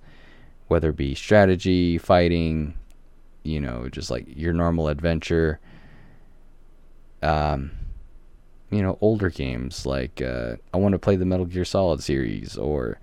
whether 0.67 0.89
it 0.89 0.97
be 0.97 1.15
strategy, 1.15 1.97
fighting, 1.97 2.75
you 3.43 3.59
know 3.59 3.89
just 3.89 4.11
like 4.11 4.25
your 4.27 4.53
normal 4.53 4.87
adventure. 4.87 5.59
Um, 7.21 7.71
you 8.69 8.81
know 8.81 8.97
older 9.01 9.29
games 9.29 9.85
like 9.85 10.21
uh, 10.21 10.55
I 10.73 10.77
want 10.77 10.93
to 10.93 10.99
play 10.99 11.15
the 11.15 11.25
Metal 11.25 11.45
Gear 11.45 11.65
Solid 11.65 12.03
series 12.03 12.57
or 12.57 12.99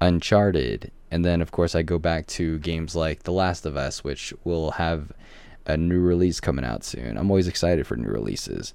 Uncharted 0.00 0.90
and 1.10 1.24
then, 1.24 1.40
of 1.40 1.52
course, 1.52 1.74
I 1.74 1.82
go 1.82 1.98
back 1.98 2.26
to 2.28 2.58
games 2.58 2.96
like 2.96 3.22
The 3.22 3.32
Last 3.32 3.64
of 3.64 3.76
Us, 3.76 4.02
which 4.02 4.34
will 4.44 4.72
have 4.72 5.12
a 5.64 5.76
new 5.76 6.00
release 6.00 6.40
coming 6.40 6.64
out 6.64 6.84
soon. 6.84 7.16
I'm 7.16 7.30
always 7.30 7.48
excited 7.48 7.86
for 7.86 7.96
new 7.96 8.08
releases. 8.08 8.74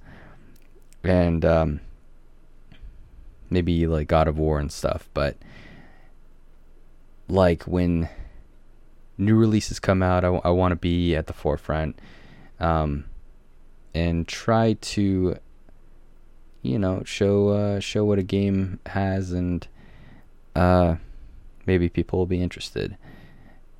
And 1.03 1.43
um, 1.43 1.81
maybe 3.49 3.85
like 3.85 4.07
God 4.07 4.27
of 4.27 4.37
War 4.37 4.59
and 4.59 4.71
stuff. 4.71 5.09
But 5.13 5.37
like 7.27 7.63
when 7.63 8.07
new 9.17 9.35
releases 9.35 9.79
come 9.79 10.01
out, 10.01 10.23
I 10.23 10.49
want 10.49 10.71
to 10.71 10.77
be 10.77 11.15
at 11.15 11.27
the 11.27 11.33
forefront 11.33 11.99
um, 12.59 13.05
and 13.93 14.27
try 14.27 14.73
to, 14.73 15.37
you 16.61 16.79
know, 16.79 17.03
show 17.05 17.49
uh, 17.49 17.79
show 17.79 18.05
what 18.05 18.19
a 18.19 18.23
game 18.23 18.79
has 18.85 19.31
and. 19.31 19.67
Uh, 20.55 20.95
maybe 21.65 21.89
people 21.89 22.19
will 22.19 22.25
be 22.25 22.41
interested. 22.41 22.97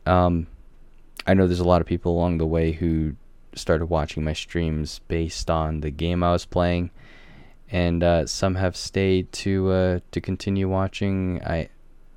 Um, 0.06 0.48
I 1.28 1.34
know 1.34 1.48
there's 1.48 1.60
a 1.60 1.66
lot 1.66 1.82
of 1.82 1.88
people 1.88 2.14
along 2.14 2.38
the 2.38 2.46
way 2.46 2.72
who 2.72 3.16
started 3.56 3.86
watching 3.88 4.24
my 4.24 4.34
streams 4.34 5.00
based 5.08 5.50
on 5.50 5.82
the 5.82 5.92
game 5.92 6.24
I 6.24 6.32
was 6.32 6.46
playing, 6.46 6.92
and 7.70 8.04
uh, 8.04 8.26
some 8.26 8.56
have 8.56 8.76
stayed 8.76 9.32
to 9.34 9.72
uh, 9.72 10.00
to 10.12 10.22
continue 10.22 10.68
watching. 10.68 11.42
I 11.44 11.70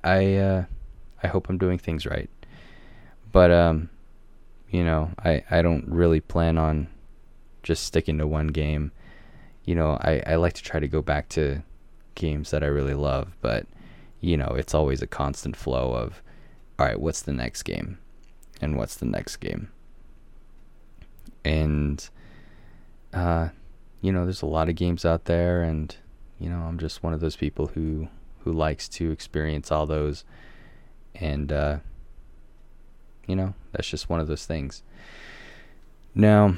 I 0.03 0.35
uh, 0.35 0.65
I 1.21 1.27
hope 1.27 1.49
I'm 1.49 1.57
doing 1.57 1.77
things 1.77 2.05
right, 2.05 2.29
but 3.31 3.51
um, 3.51 3.89
you 4.69 4.83
know, 4.83 5.11
I 5.23 5.43
I 5.51 5.61
don't 5.61 5.87
really 5.87 6.21
plan 6.21 6.57
on 6.57 6.87
just 7.63 7.83
sticking 7.83 8.17
to 8.17 8.27
one 8.27 8.47
game. 8.47 8.91
You 9.65 9.75
know, 9.75 9.97
I 10.01 10.21
I 10.25 10.35
like 10.35 10.53
to 10.53 10.63
try 10.63 10.79
to 10.79 10.87
go 10.87 11.01
back 11.01 11.29
to 11.29 11.63
games 12.15 12.51
that 12.51 12.63
I 12.63 12.67
really 12.67 12.93
love, 12.93 13.35
but 13.41 13.67
you 14.21 14.37
know, 14.37 14.55
it's 14.57 14.73
always 14.73 15.01
a 15.01 15.07
constant 15.07 15.55
flow 15.55 15.93
of, 15.93 16.23
all 16.79 16.85
right, 16.87 16.99
what's 16.99 17.21
the 17.21 17.33
next 17.33 17.63
game? 17.63 17.99
And 18.59 18.75
what's 18.75 18.95
the 18.95 19.05
next 19.05 19.37
game? 19.37 19.69
And, 21.43 22.09
uh, 23.13 23.49
you 24.01 24.11
know, 24.11 24.23
there's 24.23 24.41
a 24.41 24.47
lot 24.47 24.67
of 24.67 24.75
games 24.75 25.05
out 25.05 25.25
there, 25.25 25.61
and, 25.61 25.95
you 26.39 26.49
know, 26.49 26.61
I'm 26.61 26.79
just 26.79 27.03
one 27.03 27.13
of 27.13 27.19
those 27.19 27.35
people 27.35 27.67
who, 27.67 28.07
who 28.39 28.51
likes 28.51 28.89
to 28.89 29.11
experience 29.11 29.71
all 29.71 29.85
those. 29.85 30.23
And, 31.13 31.51
uh, 31.51 31.77
you 33.27 33.35
know, 33.35 33.53
that's 33.73 33.89
just 33.89 34.09
one 34.09 34.19
of 34.19 34.27
those 34.27 34.45
things. 34.45 34.81
Now, 36.15 36.57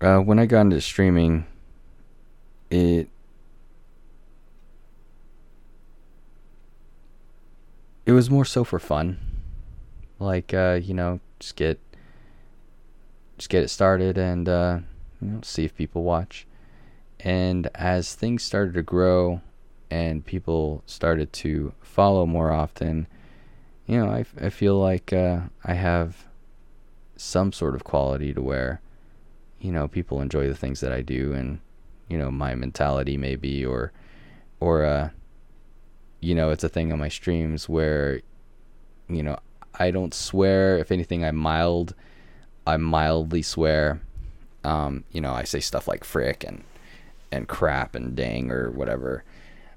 uh, 0.00 0.18
when 0.18 0.40
I 0.40 0.46
got 0.46 0.62
into 0.62 0.80
streaming, 0.80 1.46
it 2.70 3.08
it 8.04 8.12
was 8.12 8.30
more 8.30 8.44
so 8.44 8.64
for 8.64 8.78
fun. 8.78 9.18
Like 10.18 10.54
uh, 10.54 10.80
you 10.82 10.94
know, 10.94 11.20
just 11.38 11.56
get 11.56 11.78
just 13.38 13.50
get 13.50 13.62
it 13.62 13.68
started 13.68 14.16
and 14.16 14.48
uh, 14.48 14.78
you 15.20 15.28
know, 15.28 15.40
see 15.42 15.64
if 15.64 15.74
people 15.74 16.02
watch. 16.02 16.46
And 17.20 17.68
as 17.74 18.14
things 18.14 18.42
started 18.42 18.74
to 18.74 18.82
grow 18.82 19.40
and 19.90 20.24
people 20.24 20.82
started 20.86 21.32
to 21.34 21.72
follow 21.80 22.26
more 22.26 22.50
often, 22.50 23.06
you 23.86 23.98
know, 23.98 24.10
I, 24.10 24.24
I 24.40 24.50
feel 24.50 24.78
like 24.78 25.12
uh, 25.12 25.40
I 25.64 25.74
have 25.74 26.26
some 27.16 27.52
sort 27.52 27.74
of 27.74 27.84
quality 27.84 28.34
to 28.34 28.42
where, 28.42 28.80
you 29.60 29.72
know, 29.72 29.88
people 29.88 30.20
enjoy 30.20 30.46
the 30.48 30.54
things 30.54 30.80
that 30.80 30.92
I 30.92 31.00
do 31.00 31.32
and, 31.32 31.60
you 32.08 32.18
know, 32.18 32.30
my 32.30 32.54
mentality 32.54 33.16
maybe 33.16 33.64
or, 33.64 33.92
or, 34.60 34.84
uh, 34.84 35.10
you 36.20 36.34
know, 36.34 36.50
it's 36.50 36.64
a 36.64 36.68
thing 36.68 36.92
on 36.92 36.98
my 36.98 37.08
streams 37.08 37.68
where, 37.68 38.20
you 39.08 39.22
know, 39.22 39.38
I 39.78 39.90
don't 39.90 40.14
swear. 40.14 40.78
If 40.78 40.90
anything, 40.90 41.24
I 41.24 41.30
mild, 41.30 41.94
I 42.66 42.76
mildly 42.76 43.42
swear. 43.42 44.00
Um, 44.64 45.04
you 45.12 45.20
know, 45.20 45.32
I 45.32 45.44
say 45.44 45.60
stuff 45.60 45.86
like 45.86 46.02
frick 46.02 46.44
and 46.44 46.64
and 47.30 47.46
crap 47.48 47.94
and 47.94 48.16
dang 48.16 48.50
or 48.50 48.70
whatever, 48.70 49.24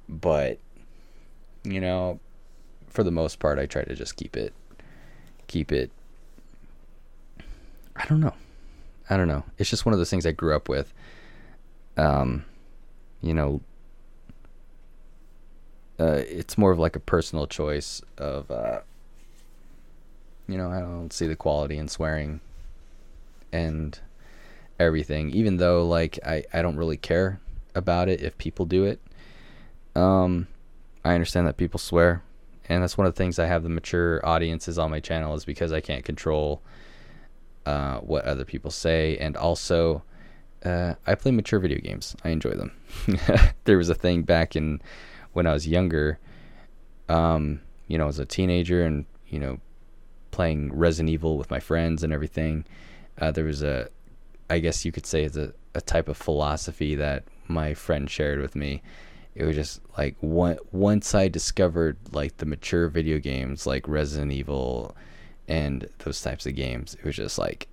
but 0.08 0.60
you 1.64 1.82
know, 1.82 2.20
for 2.88 3.04
the 3.04 3.12
most 3.12 3.40
part, 3.40 3.60
I 3.60 3.66
try 3.66 3.84
to 3.84 3.96
just 3.96 4.16
keep 4.16 4.38
it, 4.38 4.54
keep 5.48 5.72
it. 5.72 5.92
I 7.96 8.06
don't 8.06 8.20
know, 8.20 8.34
I 9.10 9.18
don't 9.18 9.28
know. 9.28 9.44
It's 9.58 9.70
just 9.70 9.86
one 9.86 9.94
of 9.94 10.00
those 10.00 10.10
things 10.10 10.26
I 10.26 10.32
grew 10.32 10.56
up 10.56 10.70
with. 10.70 10.94
Um, 12.00 12.46
you 13.22 13.34
know, 13.34 13.62
uh, 16.00 16.24
it's 16.27 16.58
more 16.58 16.72
of 16.72 16.79
like 16.79 16.96
a 16.96 17.00
personal 17.00 17.46
choice 17.46 18.01
of 18.18 18.50
uh, 18.50 18.79
you 20.48 20.58
know 20.58 20.72
I 20.72 20.79
don't 20.79 21.12
see 21.12 21.27
the 21.27 21.36
quality 21.36 21.77
in 21.77 21.89
swearing 21.89 22.39
and 23.51 24.00
everything 24.79 25.29
even 25.32 25.58
though 25.58 25.86
like 25.86 26.18
I, 26.25 26.46
I 26.53 26.62
don't 26.62 26.77
really 26.77 26.96
care 26.96 27.41
about 27.75 28.08
it 28.08 28.22
if 28.22 28.38
people 28.38 28.65
do 28.65 28.86
it. 28.86 29.01
Um 29.96 30.48
I 31.03 31.13
understand 31.13 31.48
that 31.48 31.58
people 31.58 31.79
swear 31.79 32.24
and 32.70 32.84
that's 32.84 32.98
one 32.98 33.08
of 33.08 33.13
the 33.13 33.18
things 33.18 33.39
I 33.39 33.48
have 33.48 33.63
the 33.63 33.70
mature 33.70 34.25
audiences 34.25 34.77
on 34.77 34.91
my 34.91 35.00
channel 35.00 35.34
is 35.34 35.44
because 35.44 35.74
I 35.74 35.82
can't 35.82 36.06
control 36.06 36.62
uh, 37.65 37.98
what 38.00 38.25
other 38.25 38.46
people 38.46 38.70
say. 38.70 39.18
And 39.18 39.36
also 39.36 40.03
uh, 40.66 40.96
I 41.08 41.16
play 41.16 41.32
mature 41.32 41.60
video 41.60 41.80
games 41.80 42.16
I 42.24 42.30
enjoy 42.30 42.51
them 42.51 42.72
there 43.66 43.78
was 43.78 43.89
a 43.89 43.96
thing 43.96 44.24
back 44.24 44.56
in 44.56 44.82
when 45.34 45.46
I 45.46 45.54
was 45.54 45.68
younger, 45.68 46.20
um, 47.08 47.62
you 47.88 47.98
know, 47.98 48.08
as 48.08 48.20
a 48.20 48.25
teenager 48.25 48.84
and, 48.84 49.06
you 49.28 49.39
know, 49.39 49.60
playing 50.32 50.74
Resident 50.74 51.10
Evil 51.10 51.38
with 51.38 51.51
my 51.51 51.60
friends 51.60 52.04
and 52.04 52.13
everything, 52.13 52.66
uh, 53.20 53.32
there 53.32 53.46
was 53.46 53.62
a, 53.62 53.89
I 54.50 54.60
guess 54.60 54.86
you 54.86 54.92
could 54.92 55.06
say 55.06 55.24
it's 55.24 55.38
a, 55.38 55.54
a 55.75 55.82
type 55.82 56.08
of 56.08 56.18
philosophy 56.18 56.96
that 56.96 57.24
my 57.48 57.74
friend 57.74 58.10
shared 58.10 58.39
with 58.39 58.56
me. 58.56 58.82
It 59.36 59.46
was 59.46 59.56
just 59.56 59.82
like 59.98 60.16
one, 60.20 60.58
once 60.72 61.13
I 61.13 61.28
discovered 61.28 61.98
like 62.12 62.38
the 62.38 62.46
mature 62.46 62.89
video 62.89 63.20
games 63.20 63.66
like 63.68 63.88
Resident 63.88 64.32
Evil 64.32 64.96
and 65.48 65.88
those 66.00 66.22
types 66.22 66.46
of 66.46 66.56
games, 66.56 66.96
it 66.96 67.06
was 67.06 67.16
just 67.16 67.38
like 67.38 67.68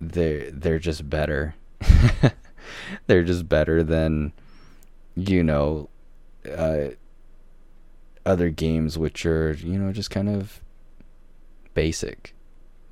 they're 0.00 0.50
they're 0.50 0.78
just 0.78 1.08
better. 1.08 1.54
they're 3.06 3.24
just 3.24 3.48
better 3.48 3.82
than 3.82 4.32
you 5.14 5.42
know 5.42 5.88
uh, 6.50 6.88
other 8.26 8.50
games 8.50 8.98
which 8.98 9.24
are 9.26 9.52
you 9.52 9.78
know 9.78 9.92
just 9.92 10.10
kind 10.10 10.28
of 10.28 10.60
basic. 11.74 12.34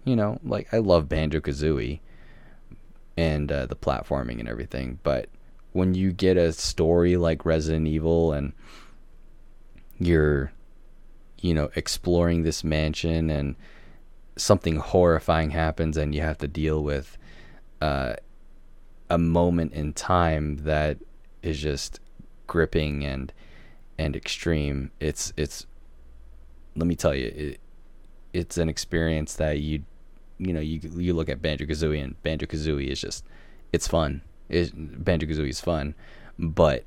You 0.05 0.17
know, 0.17 0.39
like 0.43 0.73
I 0.73 0.79
love 0.79 1.09
Banjo 1.09 1.41
Kazooie 1.41 2.01
and 3.17 3.53
uh, 3.53 3.67
the 3.67 3.77
platforming 3.77 4.41
and 4.41 4.49
everything, 4.49 4.99
but 5.03 5.29
when 5.73 5.95
you 5.95 6.13
get 6.13 6.37
a 6.37 6.53
story 6.53 7.17
like 7.17 7.47
Resident 7.47 7.87
Evil 7.87 8.33
and 8.33 8.53
you're 9.99 10.53
you 11.41 11.55
know 11.55 11.71
exploring 11.77 12.43
this 12.43 12.65
mansion 12.65 13.31
and 13.31 13.57
something 14.37 14.77
horrifying 14.77 15.51
happens 15.51 15.97
and 15.97 16.15
you 16.15 16.23
have 16.23 16.39
to 16.39 16.49
deal 16.49 16.83
with 16.83 17.19
uh, 17.81 18.15
a 19.11 19.19
moment 19.19 19.73
in 19.73 19.93
time 19.93 20.57
that 20.59 20.99
is 21.43 21.61
just 21.61 22.01
gripping 22.47 23.05
and 23.05 23.33
and 23.99 24.17
extreme. 24.17 24.91
It's 25.01 25.33
it's 25.37 25.67
let 26.77 26.87
me 26.87 26.95
tell 26.95 27.15
you, 27.15 27.27
it, 27.27 27.61
it's 28.33 28.57
an 28.57 28.69
experience 28.69 29.35
that 29.35 29.59
you 29.59 29.83
you 30.39 30.53
know 30.53 30.61
you 30.61 30.81
you 30.97 31.13
look 31.13 31.29
at 31.29 31.43
Banjo 31.43 31.67
Kazooie 31.67 32.03
and 32.03 32.21
Banjo 32.23 32.47
Kazooie 32.47 32.89
is 32.89 33.01
just 33.01 33.25
it's 33.73 33.89
fun. 33.89 34.23
Banjo 34.51 35.27
Kazooie 35.27 35.51
is 35.51 35.61
fun, 35.61 35.95
but 36.39 36.85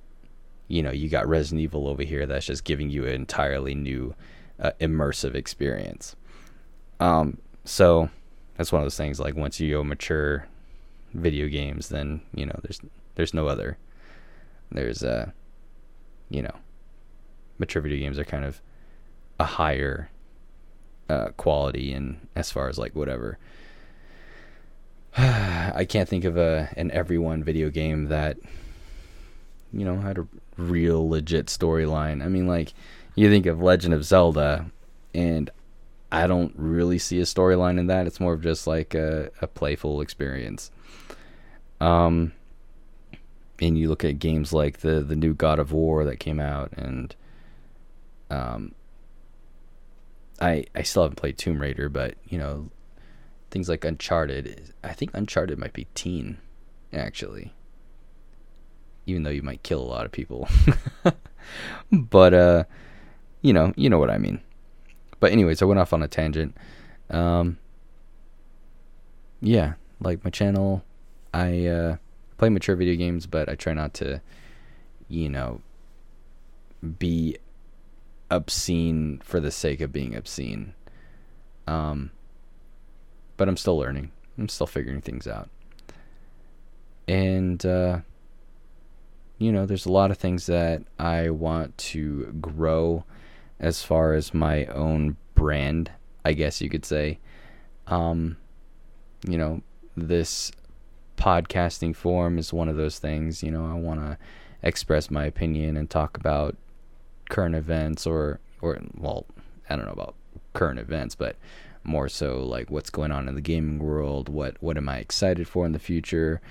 you 0.67 0.81
know 0.81 0.91
you 0.91 1.09
got 1.09 1.27
Resident 1.27 1.61
Evil 1.61 1.87
over 1.87 2.03
here 2.03 2.25
that's 2.25 2.45
just 2.45 2.63
giving 2.63 2.89
you 2.89 3.05
an 3.05 3.13
entirely 3.13 3.75
new 3.75 4.15
uh, 4.59 4.71
immersive 4.79 5.35
experience. 5.35 6.15
Um, 6.99 7.37
so 7.63 8.09
that's 8.57 8.71
one 8.71 8.81
of 8.81 8.85
those 8.85 8.97
things. 8.97 9.19
Like 9.19 9.35
once 9.35 9.59
you 9.59 9.71
go 9.71 9.83
mature 9.83 10.47
video 11.13 11.47
games, 11.47 11.89
then 11.89 12.21
you 12.33 12.45
know 12.45 12.59
there's 12.63 12.79
there's 13.15 13.33
no 13.33 13.47
other. 13.47 13.77
There's 14.71 15.03
uh, 15.03 15.31
you 16.29 16.41
know, 16.41 16.55
mature 17.57 17.81
video 17.81 17.99
games 17.99 18.19
are 18.19 18.25
kind 18.25 18.45
of 18.45 18.61
a 19.39 19.45
higher 19.45 20.09
uh, 21.09 21.29
quality 21.37 21.93
and 21.93 22.27
as 22.35 22.51
far 22.51 22.69
as 22.69 22.77
like 22.77 22.95
whatever. 22.95 23.37
I 25.17 25.85
can't 25.87 26.09
think 26.09 26.25
of 26.25 26.37
a 26.37 26.69
an 26.77 26.91
everyone 26.91 27.43
video 27.43 27.69
game 27.69 28.05
that 28.05 28.37
you 29.71 29.85
know 29.85 29.97
had 29.97 30.17
a 30.17 30.27
real 30.57 31.07
legit 31.09 31.47
storyline. 31.47 32.23
I 32.23 32.27
mean, 32.27 32.47
like 32.47 32.73
you 33.15 33.29
think 33.29 33.45
of 33.45 33.61
Legend 33.61 33.93
of 33.93 34.03
Zelda, 34.03 34.65
and 35.13 35.49
I 36.15 36.27
don't 36.27 36.53
really 36.55 36.97
see 36.97 37.19
a 37.19 37.23
storyline 37.23 37.77
in 37.77 37.87
that. 37.87 38.07
It's 38.07 38.21
more 38.21 38.31
of 38.31 38.41
just 38.41 38.67
like 38.67 38.95
a, 38.95 39.31
a 39.41 39.47
playful 39.47 39.99
experience. 39.99 40.71
Um, 41.81 42.31
and 43.59 43.77
you 43.77 43.89
look 43.89 44.05
at 44.05 44.17
games 44.17 44.53
like 44.53 44.77
the 44.79 45.01
the 45.01 45.17
new 45.17 45.33
God 45.33 45.59
of 45.59 45.73
War 45.73 46.05
that 46.05 46.21
came 46.21 46.39
out, 46.39 46.71
and 46.71 47.13
um, 48.29 48.73
I 50.39 50.65
I 50.73 50.83
still 50.83 51.03
haven't 51.03 51.17
played 51.17 51.37
Tomb 51.37 51.61
Raider, 51.61 51.89
but 51.89 52.15
you 52.29 52.37
know, 52.37 52.69
things 53.51 53.67
like 53.67 53.83
Uncharted. 53.83 54.73
I 54.85 54.93
think 54.93 55.11
Uncharted 55.13 55.59
might 55.59 55.73
be 55.73 55.87
teen, 55.95 56.37
actually. 56.93 57.53
Even 59.05 59.23
though 59.23 59.31
you 59.31 59.43
might 59.43 59.63
kill 59.63 59.81
a 59.81 59.83
lot 59.83 60.05
of 60.05 60.13
people, 60.13 60.47
but 61.91 62.33
uh, 62.33 62.63
you 63.41 63.51
know, 63.51 63.73
you 63.75 63.89
know 63.89 63.99
what 63.99 64.09
I 64.09 64.17
mean. 64.17 64.39
But 65.19 65.31
anyways, 65.31 65.61
I 65.61 65.65
went 65.65 65.79
off 65.79 65.93
on 65.93 66.03
a 66.03 66.07
tangent. 66.07 66.55
Um, 67.09 67.57
yeah, 69.41 69.73
like 69.99 70.23
my 70.23 70.29
channel, 70.29 70.83
I 71.33 71.65
uh, 71.65 71.97
play 72.37 72.49
mature 72.49 72.75
video 72.75 72.95
games, 72.95 73.27
but 73.27 73.49
I 73.49 73.55
try 73.55 73.73
not 73.73 73.93
to, 73.95 74.21
you 75.07 75.29
know, 75.29 75.61
be 76.99 77.37
obscene 78.29 79.21
for 79.23 79.39
the 79.39 79.51
sake 79.51 79.81
of 79.81 79.91
being 79.91 80.15
obscene. 80.15 80.73
Um, 81.67 82.11
but 83.37 83.47
I'm 83.47 83.57
still 83.57 83.77
learning. 83.77 84.11
I'm 84.37 84.49
still 84.49 84.67
figuring 84.67 85.01
things 85.01 85.27
out. 85.27 85.49
And, 87.07 87.65
uh, 87.65 87.99
you 89.37 89.51
know, 89.51 89.65
there's 89.65 89.85
a 89.85 89.91
lot 89.91 90.11
of 90.11 90.17
things 90.17 90.45
that 90.47 90.83
I 90.97 91.29
want 91.29 91.77
to 91.77 92.33
grow 92.41 93.03
as 93.59 93.83
far 93.83 94.13
as 94.13 94.33
my 94.33 94.65
own 94.65 95.17
brand, 95.33 95.91
I 96.23 96.33
guess 96.33 96.61
you 96.61 96.69
could 96.69 96.85
say. 96.85 97.19
Um, 97.87 98.37
you 99.27 99.37
know, 99.37 99.61
this 99.95 100.51
podcasting 101.17 101.95
form 101.95 102.37
is 102.37 102.53
one 102.53 102.69
of 102.69 102.77
those 102.77 102.99
things. 102.99 103.43
You 103.43 103.51
know, 103.51 103.65
I 103.65 103.73
want 103.73 103.99
to 104.01 104.17
express 104.61 105.09
my 105.09 105.25
opinion 105.25 105.77
and 105.77 105.89
talk 105.89 106.17
about 106.17 106.55
current 107.29 107.55
events 107.55 108.05
or, 108.05 108.39
or, 108.61 108.79
well, 108.97 109.25
I 109.69 109.75
don't 109.75 109.85
know 109.85 109.91
about 109.91 110.15
current 110.53 110.79
events, 110.79 111.15
but 111.15 111.35
more 111.83 112.09
so 112.09 112.43
like 112.43 112.69
what's 112.71 112.89
going 112.89 113.11
on 113.11 113.27
in 113.27 113.35
the 113.35 113.41
gaming 113.41 113.79
world. 113.79 114.27
What, 114.29 114.57
what 114.59 114.77
am 114.77 114.89
I 114.89 114.97
excited 114.97 115.47
for 115.47 115.65
in 115.65 115.71
the 115.71 115.79
future? 115.79 116.41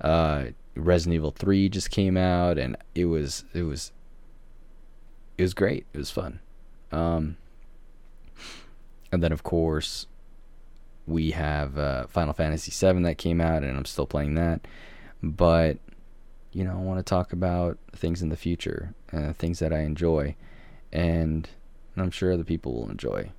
Uh, 0.00 0.46
Resident 0.76 1.14
Evil 1.14 1.30
3 1.30 1.68
just 1.68 1.90
came 1.90 2.16
out 2.16 2.58
and 2.58 2.76
it 2.94 3.06
was, 3.06 3.44
it 3.52 3.62
was, 3.62 3.92
it 5.36 5.42
was 5.42 5.54
great. 5.54 5.86
It 5.92 5.98
was 5.98 6.10
fun. 6.10 6.40
Um, 6.94 7.36
and 9.10 9.22
then, 9.22 9.32
of 9.32 9.42
course, 9.42 10.06
we 11.06 11.32
have 11.32 11.76
uh, 11.76 12.06
Final 12.06 12.32
Fantasy 12.32 12.70
VII 12.70 13.02
that 13.02 13.18
came 13.18 13.40
out, 13.40 13.64
and 13.64 13.76
I'm 13.76 13.84
still 13.84 14.06
playing 14.06 14.34
that. 14.36 14.66
But, 15.22 15.78
you 16.52 16.64
know, 16.64 16.72
I 16.72 16.82
want 16.82 16.98
to 16.98 17.02
talk 17.02 17.32
about 17.32 17.78
things 17.92 18.22
in 18.22 18.28
the 18.28 18.36
future, 18.36 18.94
uh, 19.12 19.32
things 19.32 19.58
that 19.58 19.72
I 19.72 19.80
enjoy, 19.80 20.36
and 20.92 21.48
I'm 21.96 22.10
sure 22.10 22.32
other 22.32 22.44
people 22.44 22.74
will 22.74 22.90
enjoy. 22.90 23.32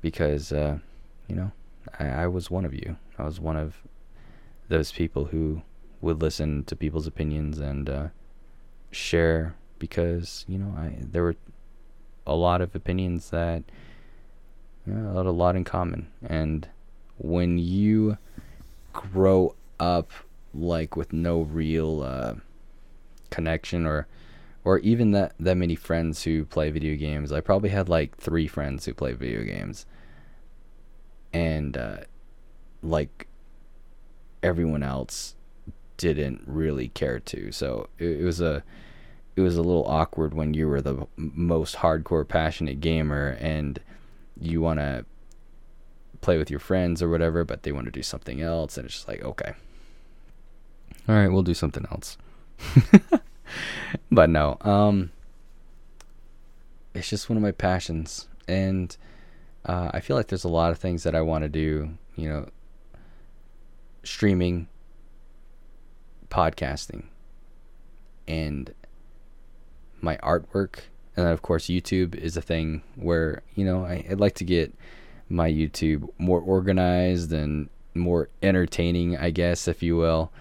Because, 0.00 0.52
uh, 0.52 0.78
you 1.28 1.36
know, 1.36 1.52
I, 1.98 2.06
I 2.06 2.26
was 2.26 2.50
one 2.50 2.64
of 2.64 2.74
you. 2.74 2.96
I 3.16 3.24
was 3.24 3.40
one 3.40 3.56
of 3.56 3.76
those 4.68 4.90
people 4.90 5.26
who 5.26 5.62
would 6.00 6.20
listen 6.20 6.64
to 6.64 6.76
people's 6.76 7.06
opinions 7.06 7.58
and 7.58 7.88
uh, 7.88 8.08
share 8.90 9.54
because, 9.78 10.44
you 10.48 10.58
know, 10.58 10.74
I 10.76 10.96
there 11.00 11.22
were 11.22 11.36
a 12.26 12.34
lot 12.34 12.60
of 12.60 12.74
opinions 12.74 13.30
that 13.30 13.62
you 14.86 14.92
know, 14.92 15.20
a 15.20 15.30
lot 15.30 15.56
in 15.56 15.64
common. 15.64 16.08
And 16.24 16.68
when 17.18 17.58
you 17.58 18.18
grow 18.92 19.54
up 19.80 20.10
like 20.52 20.96
with 20.96 21.12
no 21.12 21.42
real 21.42 22.02
uh, 22.02 22.34
connection 23.30 23.86
or 23.86 24.06
or 24.64 24.78
even 24.78 25.10
that 25.10 25.34
that 25.38 25.56
many 25.56 25.74
friends 25.74 26.22
who 26.22 26.44
play 26.44 26.70
video 26.70 26.96
games, 26.96 27.32
I 27.32 27.40
probably 27.40 27.70
had 27.70 27.88
like 27.88 28.16
three 28.16 28.46
friends 28.46 28.84
who 28.84 28.94
play 28.94 29.12
video 29.12 29.42
games, 29.42 29.84
and 31.32 31.76
uh, 31.76 31.96
like 32.82 33.26
everyone 34.42 34.82
else 34.82 35.34
didn't 35.96 36.42
really 36.46 36.88
care 36.88 37.20
to. 37.20 37.52
So 37.52 37.88
it, 37.98 38.20
it 38.20 38.24
was 38.24 38.40
a 38.40 38.62
it 39.36 39.40
was 39.40 39.56
a 39.56 39.62
little 39.62 39.84
awkward 39.86 40.34
when 40.34 40.54
you 40.54 40.68
were 40.68 40.80
the 40.80 41.06
most 41.16 41.76
hardcore 41.76 42.26
passionate 42.26 42.80
gamer 42.80 43.36
and 43.40 43.80
you 44.40 44.60
want 44.60 44.78
to 44.78 45.04
play 46.20 46.38
with 46.38 46.50
your 46.50 46.60
friends 46.60 47.02
or 47.02 47.08
whatever 47.08 47.44
but 47.44 47.62
they 47.64 47.72
want 47.72 47.84
to 47.84 47.90
do 47.90 48.02
something 48.02 48.40
else 48.40 48.76
and 48.76 48.86
it's 48.86 48.94
just 48.94 49.08
like 49.08 49.22
okay. 49.22 49.54
All 51.08 51.14
right 51.14 51.28
we'll 51.28 51.42
do 51.42 51.54
something 51.54 51.86
else. 51.90 52.16
But 54.10 54.30
no 54.30 54.56
um 54.60 55.10
it's 56.94 57.08
just 57.10 57.28
one 57.28 57.36
of 57.36 57.42
my 57.42 57.50
passions 57.50 58.28
and 58.46 58.96
uh, 59.66 59.90
i 59.92 60.00
feel 60.00 60.16
like 60.16 60.28
there's 60.28 60.44
a 60.44 60.48
lot 60.48 60.70
of 60.70 60.78
things 60.78 61.02
that 61.02 61.14
i 61.14 61.20
want 61.20 61.42
to 61.42 61.48
do 61.48 61.90
you 62.16 62.28
know 62.28 62.48
streaming 64.04 64.68
podcasting 66.28 67.04
and 68.28 68.72
my 70.04 70.16
artwork. 70.18 70.80
And 71.16 71.26
then, 71.26 71.32
of 71.32 71.42
course, 71.42 71.66
YouTube 71.66 72.14
is 72.14 72.36
a 72.36 72.42
thing 72.42 72.82
where, 72.96 73.42
you 73.54 73.64
know, 73.64 73.84
I, 73.84 74.04
would 74.10 74.20
like 74.20 74.34
to 74.36 74.44
get 74.44 74.74
my 75.28 75.50
YouTube 75.50 76.08
more 76.18 76.40
organized 76.40 77.32
and 77.32 77.68
more 77.94 78.28
entertaining, 78.42 79.16
I 79.16 79.30
guess, 79.30 79.68
if 79.68 79.82
you 79.82 79.96
will. 79.96 80.32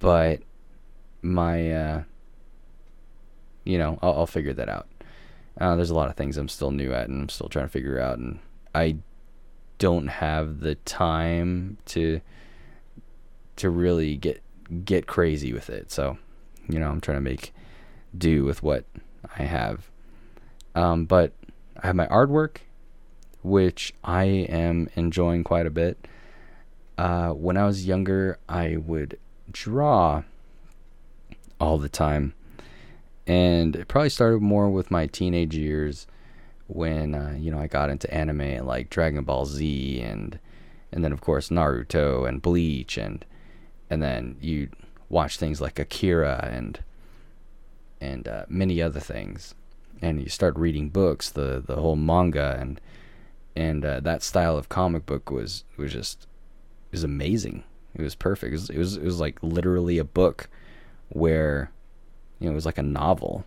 But 0.00 0.42
my, 1.22 1.72
uh, 1.72 2.02
you 3.64 3.78
know, 3.78 3.98
I'll, 4.02 4.12
I'll 4.12 4.26
figure 4.26 4.52
that 4.54 4.68
out. 4.68 4.88
Uh, 5.58 5.76
there's 5.76 5.90
a 5.90 5.94
lot 5.94 6.10
of 6.10 6.16
things 6.16 6.36
I'm 6.36 6.48
still 6.48 6.72
new 6.72 6.92
at 6.92 7.08
and 7.08 7.22
I'm 7.22 7.28
still 7.28 7.48
trying 7.48 7.66
to 7.66 7.70
figure 7.70 8.00
out, 8.00 8.18
and 8.18 8.40
I 8.74 8.96
don't 9.78 10.08
have 10.08 10.60
the 10.60 10.74
time 10.76 11.78
to 11.86 12.20
to 13.56 13.70
really 13.70 14.16
get 14.16 14.42
get 14.84 15.06
crazy 15.06 15.52
with 15.52 15.70
it. 15.70 15.92
So, 15.92 16.18
you 16.68 16.80
know, 16.80 16.88
I'm 16.88 17.00
trying 17.00 17.18
to 17.18 17.22
make 17.22 17.52
do 18.16 18.44
with 18.44 18.62
what 18.62 18.84
I 19.38 19.42
have. 19.44 19.90
Um, 20.74 21.04
but 21.06 21.32
I 21.82 21.86
have 21.86 21.96
my 21.96 22.06
artwork, 22.06 22.58
which 23.42 23.92
I 24.02 24.24
am 24.24 24.88
enjoying 24.94 25.44
quite 25.44 25.66
a 25.66 25.70
bit. 25.70 26.06
Uh, 26.96 27.30
when 27.30 27.56
I 27.56 27.66
was 27.66 27.86
younger, 27.86 28.38
I 28.48 28.76
would 28.76 29.18
draw 29.50 30.22
all 31.60 31.78
the 31.78 31.88
time. 31.88 32.34
And 33.26 33.74
it 33.74 33.88
probably 33.88 34.10
started 34.10 34.42
more 34.42 34.68
with 34.68 34.90
my 34.90 35.06
teenage 35.06 35.56
years 35.56 36.06
when 36.66 37.14
uh, 37.14 37.36
you 37.38 37.50
know 37.50 37.58
I 37.58 37.66
got 37.66 37.90
into 37.90 38.12
anime 38.12 38.40
and 38.40 38.66
like 38.66 38.90
Dragon 38.90 39.24
Ball 39.24 39.46
Z 39.46 40.00
and 40.00 40.38
and 40.92 41.04
then 41.04 41.12
of 41.12 41.20
course 41.20 41.48
Naruto 41.48 42.28
and 42.28 42.40
Bleach 42.40 42.96
and 42.96 43.24
and 43.90 44.02
then 44.02 44.36
you 44.40 44.68
watch 45.08 45.36
things 45.36 45.60
like 45.60 45.78
Akira 45.78 46.48
and 46.52 46.82
and 48.04 48.28
uh, 48.28 48.44
many 48.48 48.82
other 48.82 49.00
things. 49.00 49.54
And 50.02 50.20
you 50.20 50.28
start 50.28 50.56
reading 50.56 50.90
books 50.90 51.30
the 51.30 51.62
the 51.64 51.76
whole 51.76 51.96
manga 51.96 52.58
and 52.60 52.80
and 53.56 53.84
uh, 53.84 54.00
that 54.00 54.22
style 54.22 54.56
of 54.56 54.68
comic 54.68 55.06
book 55.06 55.30
was 55.30 55.64
was 55.76 55.92
just 55.92 56.26
was 56.90 57.04
amazing. 57.04 57.64
It 57.94 58.02
was 58.02 58.14
perfect. 58.14 58.50
It 58.50 58.56
was, 58.56 58.70
it 58.70 58.78
was 58.78 58.96
it 58.96 59.04
was 59.04 59.20
like 59.20 59.38
literally 59.42 59.98
a 59.98 60.04
book 60.04 60.48
where 61.08 61.70
you 62.38 62.46
know 62.46 62.52
it 62.52 62.56
was 62.56 62.66
like 62.66 62.78
a 62.78 62.82
novel. 62.82 63.44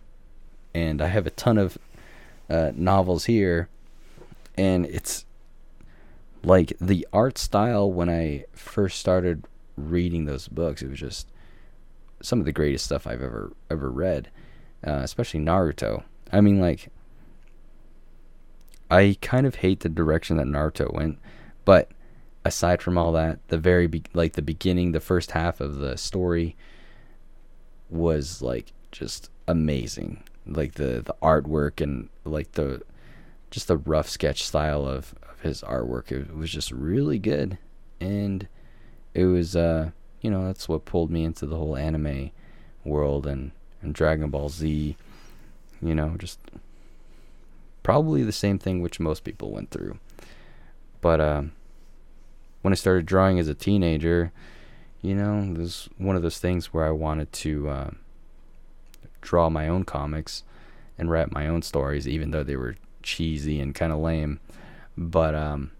And 0.74 1.00
I 1.00 1.06
have 1.06 1.26
a 1.26 1.30
ton 1.30 1.58
of 1.58 1.78
uh, 2.50 2.72
novels 2.74 3.24
here, 3.24 3.68
and 4.56 4.86
it's 4.86 5.24
like 6.44 6.72
the 6.80 7.06
art 7.12 7.38
style 7.38 7.90
when 7.90 8.08
I 8.08 8.44
first 8.52 8.98
started 8.98 9.44
reading 9.76 10.24
those 10.24 10.48
books. 10.48 10.82
It 10.82 10.90
was 10.90 11.00
just 11.00 11.28
some 12.22 12.40
of 12.40 12.46
the 12.46 12.52
greatest 12.52 12.84
stuff 12.84 13.06
I've 13.06 13.22
ever 13.22 13.52
ever 13.70 13.90
read, 13.90 14.30
uh, 14.86 15.00
especially 15.02 15.40
Naruto. 15.40 16.04
I 16.32 16.40
mean, 16.40 16.60
like, 16.60 16.88
I 18.90 19.16
kind 19.20 19.46
of 19.46 19.56
hate 19.56 19.80
the 19.80 19.88
direction 19.88 20.36
that 20.36 20.46
Naruto 20.46 20.92
went, 20.92 21.18
but 21.64 21.90
aside 22.44 22.82
from 22.82 22.96
all 22.96 23.12
that, 23.12 23.38
the 23.48 23.58
very 23.58 23.86
be- 23.86 24.04
like 24.14 24.34
the 24.34 24.42
beginning, 24.42 24.92
the 24.92 25.00
first 25.00 25.32
half 25.32 25.60
of 25.60 25.76
the 25.76 25.96
story 25.96 26.56
was 27.90 28.42
like 28.42 28.72
just 28.92 29.30
amazing 29.46 30.22
like 30.48 30.74
the 30.74 31.02
the 31.04 31.14
artwork 31.22 31.80
and 31.80 32.08
like 32.24 32.52
the 32.52 32.82
just 33.50 33.68
the 33.68 33.76
rough 33.76 34.08
sketch 34.08 34.44
style 34.44 34.86
of, 34.86 35.14
of 35.28 35.40
his 35.40 35.62
artwork. 35.62 36.10
It 36.10 36.34
was 36.34 36.50
just 36.50 36.70
really 36.70 37.18
good, 37.18 37.58
and 38.00 38.48
it 39.14 39.24
was 39.24 39.54
uh 39.54 39.90
you 40.20 40.30
know 40.30 40.46
that's 40.46 40.68
what 40.68 40.84
pulled 40.84 41.10
me 41.10 41.24
into 41.24 41.46
the 41.46 41.56
whole 41.56 41.76
anime 41.76 42.30
world 42.84 43.26
and 43.26 43.52
and 43.82 43.94
Dragon 43.94 44.30
Ball 44.30 44.48
Z. 44.48 44.96
You 45.80 45.94
know, 45.94 46.16
just 46.18 46.40
probably 47.82 48.22
the 48.22 48.32
same 48.32 48.58
thing 48.58 48.82
which 48.82 48.98
most 48.98 49.24
people 49.24 49.50
went 49.50 49.70
through. 49.70 49.98
But 51.00 51.20
um, 51.20 51.52
when 52.62 52.72
I 52.72 52.76
started 52.76 53.06
drawing 53.06 53.38
as 53.38 53.46
a 53.48 53.54
teenager, 53.54 54.32
you 55.00 55.14
know, 55.14 55.54
was 55.56 55.88
one 55.98 56.16
of 56.16 56.22
those 56.22 56.38
things 56.38 56.72
where 56.72 56.84
I 56.84 56.90
wanted 56.90 57.32
to. 57.32 57.68
Uh, 57.68 57.90
draw 59.20 59.50
my 59.50 59.68
own 59.68 59.84
comics 59.84 60.42
and 60.96 61.10
write 61.10 61.32
my 61.32 61.46
own 61.46 61.62
stories, 61.62 62.08
even 62.08 62.30
though 62.30 62.42
they 62.42 62.56
were 62.56 62.76
cheesy 63.02 63.60
and 63.60 63.74
kind 63.74 63.92
of 63.92 63.98
lame. 63.98 64.40
But 64.96 65.34
um, 65.34 65.70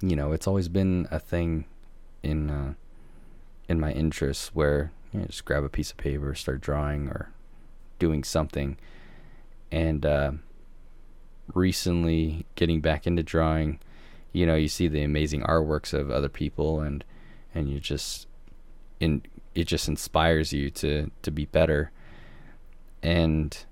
you 0.00 0.16
know, 0.16 0.32
it's 0.32 0.46
always 0.46 0.68
been 0.68 1.08
a 1.10 1.18
thing 1.18 1.64
in 2.22 2.50
uh, 2.50 2.74
in 3.68 3.80
my 3.80 3.92
interests 3.92 4.54
where 4.54 4.92
you 5.14 5.20
know, 5.20 5.26
just 5.26 5.46
grab 5.46 5.64
a 5.64 5.68
piece 5.70 5.92
of 5.92 5.96
paper, 5.96 6.34
start 6.34 6.60
drawing 6.60 7.08
or 7.08 7.30
doing 7.98 8.24
something. 8.24 8.76
And 9.72 10.04
uh, 10.04 10.32
recently, 11.54 12.44
getting 12.56 12.80
back 12.80 13.06
into 13.06 13.22
drawing, 13.22 13.78
you 14.32 14.44
know, 14.44 14.56
you 14.56 14.68
see 14.68 14.88
the 14.88 15.02
amazing 15.02 15.42
artworks 15.42 15.94
of 15.94 16.10
other 16.10 16.28
people, 16.28 16.80
and 16.80 17.04
and 17.54 17.70
you 17.70 17.80
just 17.80 18.26
in 19.00 19.22
it 19.54 19.64
just 19.64 19.88
inspires 19.88 20.52
you 20.52 20.68
to 20.70 21.10
to 21.22 21.30
be 21.30 21.46
better 21.46 21.90
and 23.04 23.66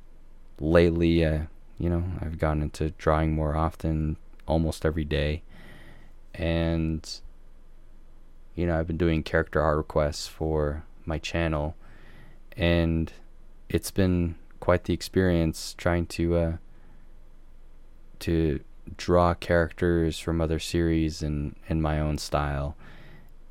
lately, 0.61 1.25
uh, 1.25 1.41
you 1.79 1.89
know, 1.89 2.05
I've 2.21 2.39
gotten 2.39 2.63
into 2.63 2.91
drawing 2.91 3.33
more 3.33 3.57
often, 3.57 4.19
almost 4.47 4.85
every 4.85 5.05
day, 5.05 5.43
and 6.35 7.09
you 8.55 8.67
know, 8.67 8.79
I've 8.79 8.87
been 8.87 8.99
doing 8.99 9.23
character 9.23 9.61
art 9.61 9.79
requests 9.79 10.29
for 10.29 10.85
my 11.07 11.19
channel, 11.19 11.77
and 12.57 13.13
it's 13.69 13.91
been 13.91 14.37
quite 14.61 14.85
the 14.85 14.95
experience 14.95 15.75
trying 15.77 16.07
to 16.07 16.37
uh, 16.37 16.57
to 18.21 18.61
draw 18.97 19.35
characters 19.35 20.19
from 20.19 20.41
other 20.41 20.59
series 20.59 21.23
and 21.23 21.57
in 21.69 21.81
my 21.81 21.99
own 21.99 22.19
style 22.19 22.77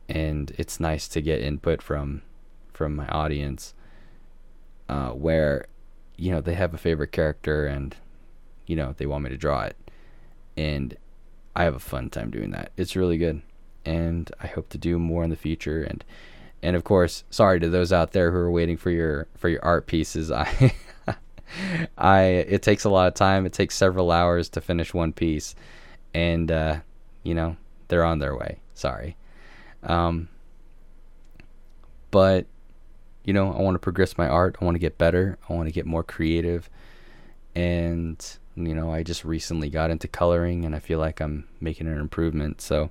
and 0.08 0.52
it's 0.58 0.80
nice 0.80 1.08
to 1.08 1.22
get 1.22 1.42
input 1.42 1.82
from 1.82 2.22
from 2.74 2.96
my 2.96 3.08
audience 3.08 3.74
uh, 4.90 5.10
where 5.10 5.66
you 6.18 6.32
know 6.32 6.42
they 6.42 6.54
have 6.54 6.74
a 6.74 6.78
favorite 6.78 7.12
character 7.12 7.66
and 7.66 7.96
you 8.68 8.76
know 8.76 8.94
they 8.98 9.06
want 9.06 9.24
me 9.24 9.30
to 9.30 9.38
draw 9.38 9.64
it 9.64 9.78
and 10.58 10.98
i 11.56 11.64
have 11.64 11.76
a 11.76 11.80
fun 11.80 12.10
time 12.10 12.30
doing 12.30 12.52
that. 12.52 12.72
It's 12.78 12.96
really 12.96 13.18
good 13.18 13.42
and 13.86 14.32
i 14.40 14.48
hope 14.48 14.70
to 14.70 14.78
do 14.78 15.00
more 15.00 15.24
in 15.24 15.30
the 15.30 15.36
future 15.36 15.82
and 15.82 16.04
and 16.63 16.76
of 16.76 16.84
course 16.84 17.24
sorry 17.30 17.60
to 17.60 17.69
those 17.69 17.91
out 17.91 18.12
there 18.12 18.32
who 18.32 18.38
are 18.38 18.52
waiting 18.52 18.78
for 18.78 18.89
your 18.89 19.28
for 19.36 19.50
your 19.50 19.63
art 19.63 19.88
pieces 19.88 20.32
i 20.32 20.74
i 21.97 22.21
it 22.21 22.62
takes 22.62 22.84
a 22.84 22.89
lot 22.89 23.08
of 23.08 23.13
time 23.13 23.45
it 23.45 23.54
takes 23.54 23.76
several 23.76 24.12
hours 24.12 24.50
to 24.50 24.62
finish 24.62 24.93
one 24.93 25.12
piece 25.12 25.56
and 26.13 26.52
uh 26.52 26.80
you 27.24 27.34
know 27.34 27.56
they're 27.88 28.06
on 28.06 28.19
their 28.19 28.36
way 28.36 28.60
sorry 28.74 29.15
um 29.84 30.28
but 32.12 32.45
you 33.24 33.34
know, 33.34 33.54
I 33.54 33.62
want 33.62 33.76
to 33.76 33.80
progress 33.80 34.17
my 34.17 34.28
art. 34.28 34.58
I 34.60 34.65
want 34.65 34.76
to 34.76 34.80
get 34.80 34.97
better. 34.97 35.38
I 35.47 35.54
want 35.54 35.67
to 35.67 35.74
get 35.74 35.86
more 35.86 36.04
creative. 36.04 36.69
And, 37.54 38.24
you 38.56 38.74
know, 38.74 38.91
I 38.91 39.04
just 39.04 39.24
recently 39.24 39.69
got 39.69 39.91
into 39.91 40.08
coloring 40.08 40.65
and 40.65 40.76
I 40.76 40.80
feel 40.80 41.00
like 41.00 41.19
I'm 41.19 41.47
making 41.60 41.88
an 41.88 42.00
improvement. 42.00 42.62
So, 42.62 42.89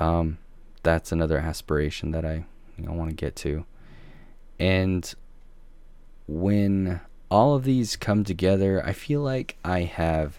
um, 0.00 0.38
that's 0.82 1.12
another 1.12 1.38
aspiration 1.38 2.10
that 2.12 2.24
I 2.24 2.46
you 2.78 2.86
know, 2.86 2.92
want 2.92 3.10
to 3.10 3.16
get 3.16 3.36
to. 3.36 3.64
And 4.58 5.12
when 6.26 7.00
all 7.30 7.54
of 7.54 7.64
these 7.64 7.96
come 7.96 8.24
together, 8.24 8.84
I 8.84 8.92
feel 8.92 9.20
like 9.20 9.56
I 9.64 9.80
have 9.80 10.38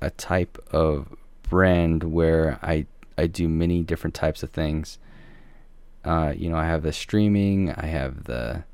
a 0.00 0.10
type 0.10 0.58
of 0.70 1.14
brand 1.42 2.04
where 2.04 2.58
I 2.62 2.86
I 3.16 3.26
do 3.26 3.48
many 3.48 3.82
different 3.82 4.14
types 4.14 4.44
of 4.44 4.50
things 4.50 4.98
uh, 6.04 6.32
you 6.34 6.48
know, 6.48 6.56
I 6.56 6.64
have 6.64 6.82
the 6.82 6.92
streaming, 6.92 7.72
I 7.72 7.86
have 7.86 8.24
the 8.24 8.64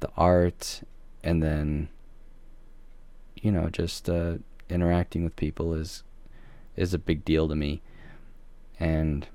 the 0.00 0.10
art, 0.16 0.82
and 1.24 1.42
then 1.42 1.88
you 3.34 3.50
know, 3.50 3.68
just 3.68 4.08
uh, 4.08 4.34
interacting 4.68 5.24
with 5.24 5.34
people 5.34 5.74
is 5.74 6.02
is 6.76 6.94
a 6.94 6.98
big 6.98 7.24
deal 7.24 7.48
to 7.48 7.56
me. 7.56 7.82
And 8.78 9.26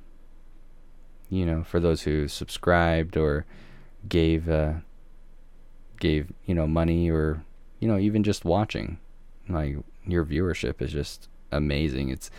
you 1.34 1.46
know, 1.46 1.64
for 1.64 1.80
those 1.80 2.04
who 2.04 2.28
subscribed 2.28 3.18
or 3.18 3.46
gave 4.08 4.50
uh, 4.50 4.74
gave 6.00 6.32
you 6.46 6.54
know 6.54 6.68
money 6.68 7.10
or 7.10 7.44
you 7.80 7.88
know 7.88 7.98
even 7.98 8.24
just 8.24 8.46
watching, 8.46 9.00
like 9.50 9.78
your 10.06 10.24
viewership 10.24 10.82
is 10.82 10.92
just 10.92 11.30
amazing. 11.52 12.10
It's 12.10 12.30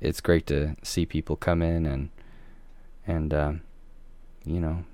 it's 0.00 0.20
great 0.20 0.46
to 0.46 0.76
see 0.82 1.06
people 1.06 1.34
come 1.34 1.60
in 1.60 1.86
and 1.86 2.10
and 3.06 3.34
um, 3.34 3.60
you 4.44 4.60
know, 4.60 4.84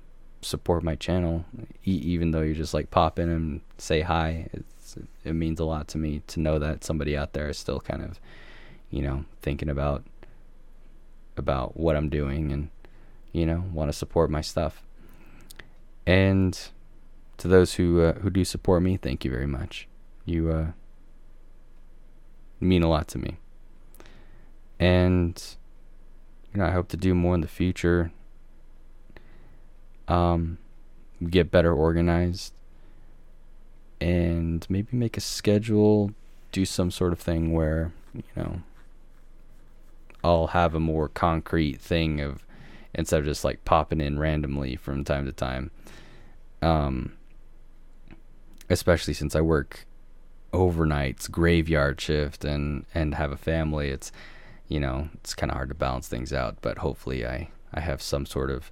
support 0.41 0.83
my 0.83 0.95
channel, 0.95 1.45
e- 1.85 1.91
even 1.91 2.31
though 2.31 2.41
you 2.41 2.55
just 2.55 2.73
like 2.73 2.89
pop 2.89 3.19
in 3.19 3.29
and 3.29 3.61
say 3.77 4.01
hi. 4.01 4.49
It's, 4.51 4.97
it 5.23 5.33
means 5.33 5.59
a 5.59 5.65
lot 5.65 5.87
to 5.89 5.97
me 5.97 6.21
to 6.27 6.39
know 6.39 6.59
that 6.59 6.83
somebody 6.83 7.15
out 7.15 7.33
there 7.33 7.49
is 7.49 7.57
still 7.57 7.79
kind 7.79 8.03
of, 8.03 8.19
you 8.89 9.01
know, 9.01 9.25
thinking 9.41 9.69
about 9.69 10.03
about 11.37 11.77
what 11.77 11.95
I'm 11.95 12.09
doing 12.09 12.51
and 12.51 12.69
you 13.33 13.45
know 13.45 13.65
want 13.73 13.89
to 13.91 13.93
support 13.93 14.29
my 14.29 14.41
stuff. 14.41 14.81
And 16.05 16.57
to 17.37 17.47
those 17.47 17.73
who 17.73 18.01
uh, 18.01 18.13
who 18.19 18.29
do 18.29 18.45
support 18.45 18.81
me, 18.81 18.95
thank 18.97 19.25
you 19.25 19.31
very 19.31 19.47
much. 19.47 19.87
You 20.25 20.51
uh, 20.51 20.67
mean 22.61 22.83
a 22.83 22.89
lot 22.89 23.09
to 23.09 23.17
me. 23.17 23.37
And 24.79 25.41
you 26.53 26.59
know, 26.59 26.65
I 26.65 26.71
hope 26.71 26.87
to 26.89 26.97
do 26.97 27.13
more 27.13 27.35
in 27.35 27.41
the 27.41 27.47
future 27.47 28.11
um, 30.07 30.57
get 31.29 31.51
better 31.51 31.73
organized, 31.73 32.53
and 34.01 34.65
maybe 34.69 34.95
make 34.95 35.17
a 35.17 35.21
schedule 35.21 36.11
do 36.51 36.65
some 36.65 36.91
sort 36.91 37.13
of 37.13 37.19
thing 37.19 37.53
where 37.53 37.91
you 38.13 38.23
know 38.35 38.61
I'll 40.23 40.47
have 40.47 40.75
a 40.75 40.79
more 40.79 41.09
concrete 41.09 41.79
thing 41.79 42.21
of 42.21 42.45
instead 42.93 43.19
of 43.19 43.25
just 43.25 43.43
like 43.43 43.65
popping 43.65 44.01
in 44.01 44.19
randomly 44.19 44.75
from 44.75 45.03
time 45.03 45.25
to 45.25 45.31
time. 45.31 45.71
Um, 46.61 47.13
especially 48.69 49.13
since 49.13 49.35
I 49.35 49.41
work 49.41 49.85
overnights, 50.53 51.29
graveyard 51.29 51.99
shift, 51.99 52.45
and 52.45 52.85
and 52.93 53.15
have 53.15 53.31
a 53.31 53.37
family, 53.37 53.89
it's 53.89 54.11
you 54.67 54.79
know 54.79 55.09
it's 55.15 55.33
kind 55.33 55.51
of 55.51 55.55
hard 55.55 55.69
to 55.69 55.75
balance 55.75 56.07
things 56.07 56.31
out. 56.31 56.57
But 56.61 56.79
hopefully, 56.79 57.25
I 57.25 57.49
I 57.73 57.81
have 57.81 58.01
some 58.01 58.25
sort 58.25 58.51
of 58.51 58.71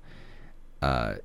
uh, 0.81 1.15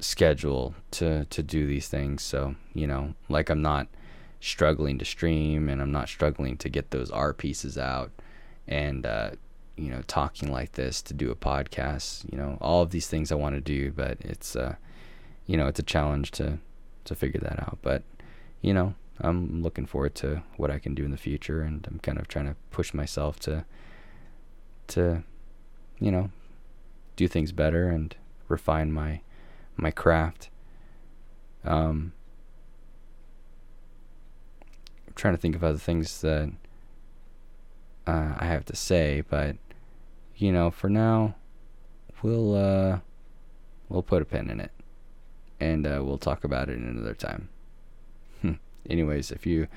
schedule 0.00 0.74
to 0.92 1.26
to 1.26 1.42
do 1.42 1.66
these 1.66 1.88
things. 1.88 2.22
So 2.22 2.54
you 2.74 2.86
know, 2.86 3.14
like 3.28 3.50
I'm 3.50 3.62
not 3.62 3.88
struggling 4.40 4.98
to 4.98 5.04
stream, 5.04 5.68
and 5.68 5.82
I'm 5.82 5.92
not 5.92 6.08
struggling 6.08 6.56
to 6.58 6.68
get 6.68 6.90
those 6.90 7.10
art 7.10 7.38
pieces 7.38 7.76
out, 7.76 8.10
and 8.66 9.04
uh, 9.04 9.30
you 9.76 9.90
know, 9.90 10.02
talking 10.06 10.52
like 10.52 10.72
this 10.72 11.02
to 11.02 11.14
do 11.14 11.30
a 11.30 11.36
podcast. 11.36 12.30
You 12.30 12.38
know, 12.38 12.58
all 12.60 12.82
of 12.82 12.90
these 12.90 13.06
things 13.06 13.32
I 13.32 13.36
want 13.36 13.54
to 13.54 13.60
do, 13.60 13.90
but 13.90 14.18
it's 14.20 14.54
uh, 14.56 14.76
you 15.46 15.56
know, 15.56 15.66
it's 15.66 15.80
a 15.80 15.84
challenge 15.84 16.30
to 16.32 16.58
to 17.04 17.14
figure 17.14 17.40
that 17.40 17.60
out. 17.60 17.78
But 17.82 18.02
you 18.60 18.74
know, 18.74 18.94
I'm 19.20 19.62
looking 19.62 19.86
forward 19.86 20.14
to 20.16 20.42
what 20.56 20.70
I 20.70 20.78
can 20.78 20.94
do 20.94 21.04
in 21.04 21.10
the 21.10 21.16
future, 21.16 21.62
and 21.62 21.86
I'm 21.90 21.98
kind 21.98 22.18
of 22.18 22.28
trying 22.28 22.46
to 22.46 22.56
push 22.70 22.94
myself 22.94 23.38
to 23.40 23.64
to 24.88 25.22
you 25.98 26.10
know 26.10 26.30
do 27.16 27.28
things 27.28 27.52
better 27.52 27.88
and 27.88 28.14
refine 28.48 28.92
my 28.92 29.20
my 29.76 29.90
craft. 29.90 30.50
Um, 31.64 32.12
I'm 35.06 35.14
trying 35.14 35.34
to 35.34 35.40
think 35.40 35.54
of 35.54 35.62
other 35.62 35.78
things 35.78 36.20
that 36.22 36.50
uh, 38.06 38.34
I 38.38 38.46
have 38.46 38.64
to 38.66 38.76
say, 38.76 39.22
but 39.28 39.56
you 40.36 40.52
know, 40.52 40.70
for 40.70 40.88
now, 40.88 41.34
we'll 42.22 42.54
uh, 42.54 42.98
we'll 43.88 44.02
put 44.02 44.22
a 44.22 44.24
pin 44.24 44.50
in 44.50 44.60
it, 44.60 44.72
and 45.60 45.86
uh, 45.86 46.00
we'll 46.02 46.18
talk 46.18 46.44
about 46.44 46.68
it 46.68 46.78
another 46.78 47.14
time. 47.14 47.48
Hmm. 48.40 48.54
Anyways, 48.88 49.30
if 49.30 49.46
you 49.46 49.68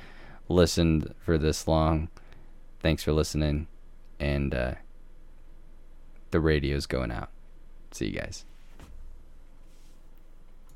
listened 0.49 1.13
for 1.19 1.37
this 1.37 1.67
long, 1.67 2.09
thanks 2.81 3.03
for 3.03 3.11
listening, 3.11 3.67
and 4.19 4.53
uh, 4.53 4.73
the 6.31 6.39
radio's 6.39 6.85
going 6.85 7.11
out. 7.11 7.29
See 7.91 8.07
you 8.07 8.19
guys. 8.19 8.45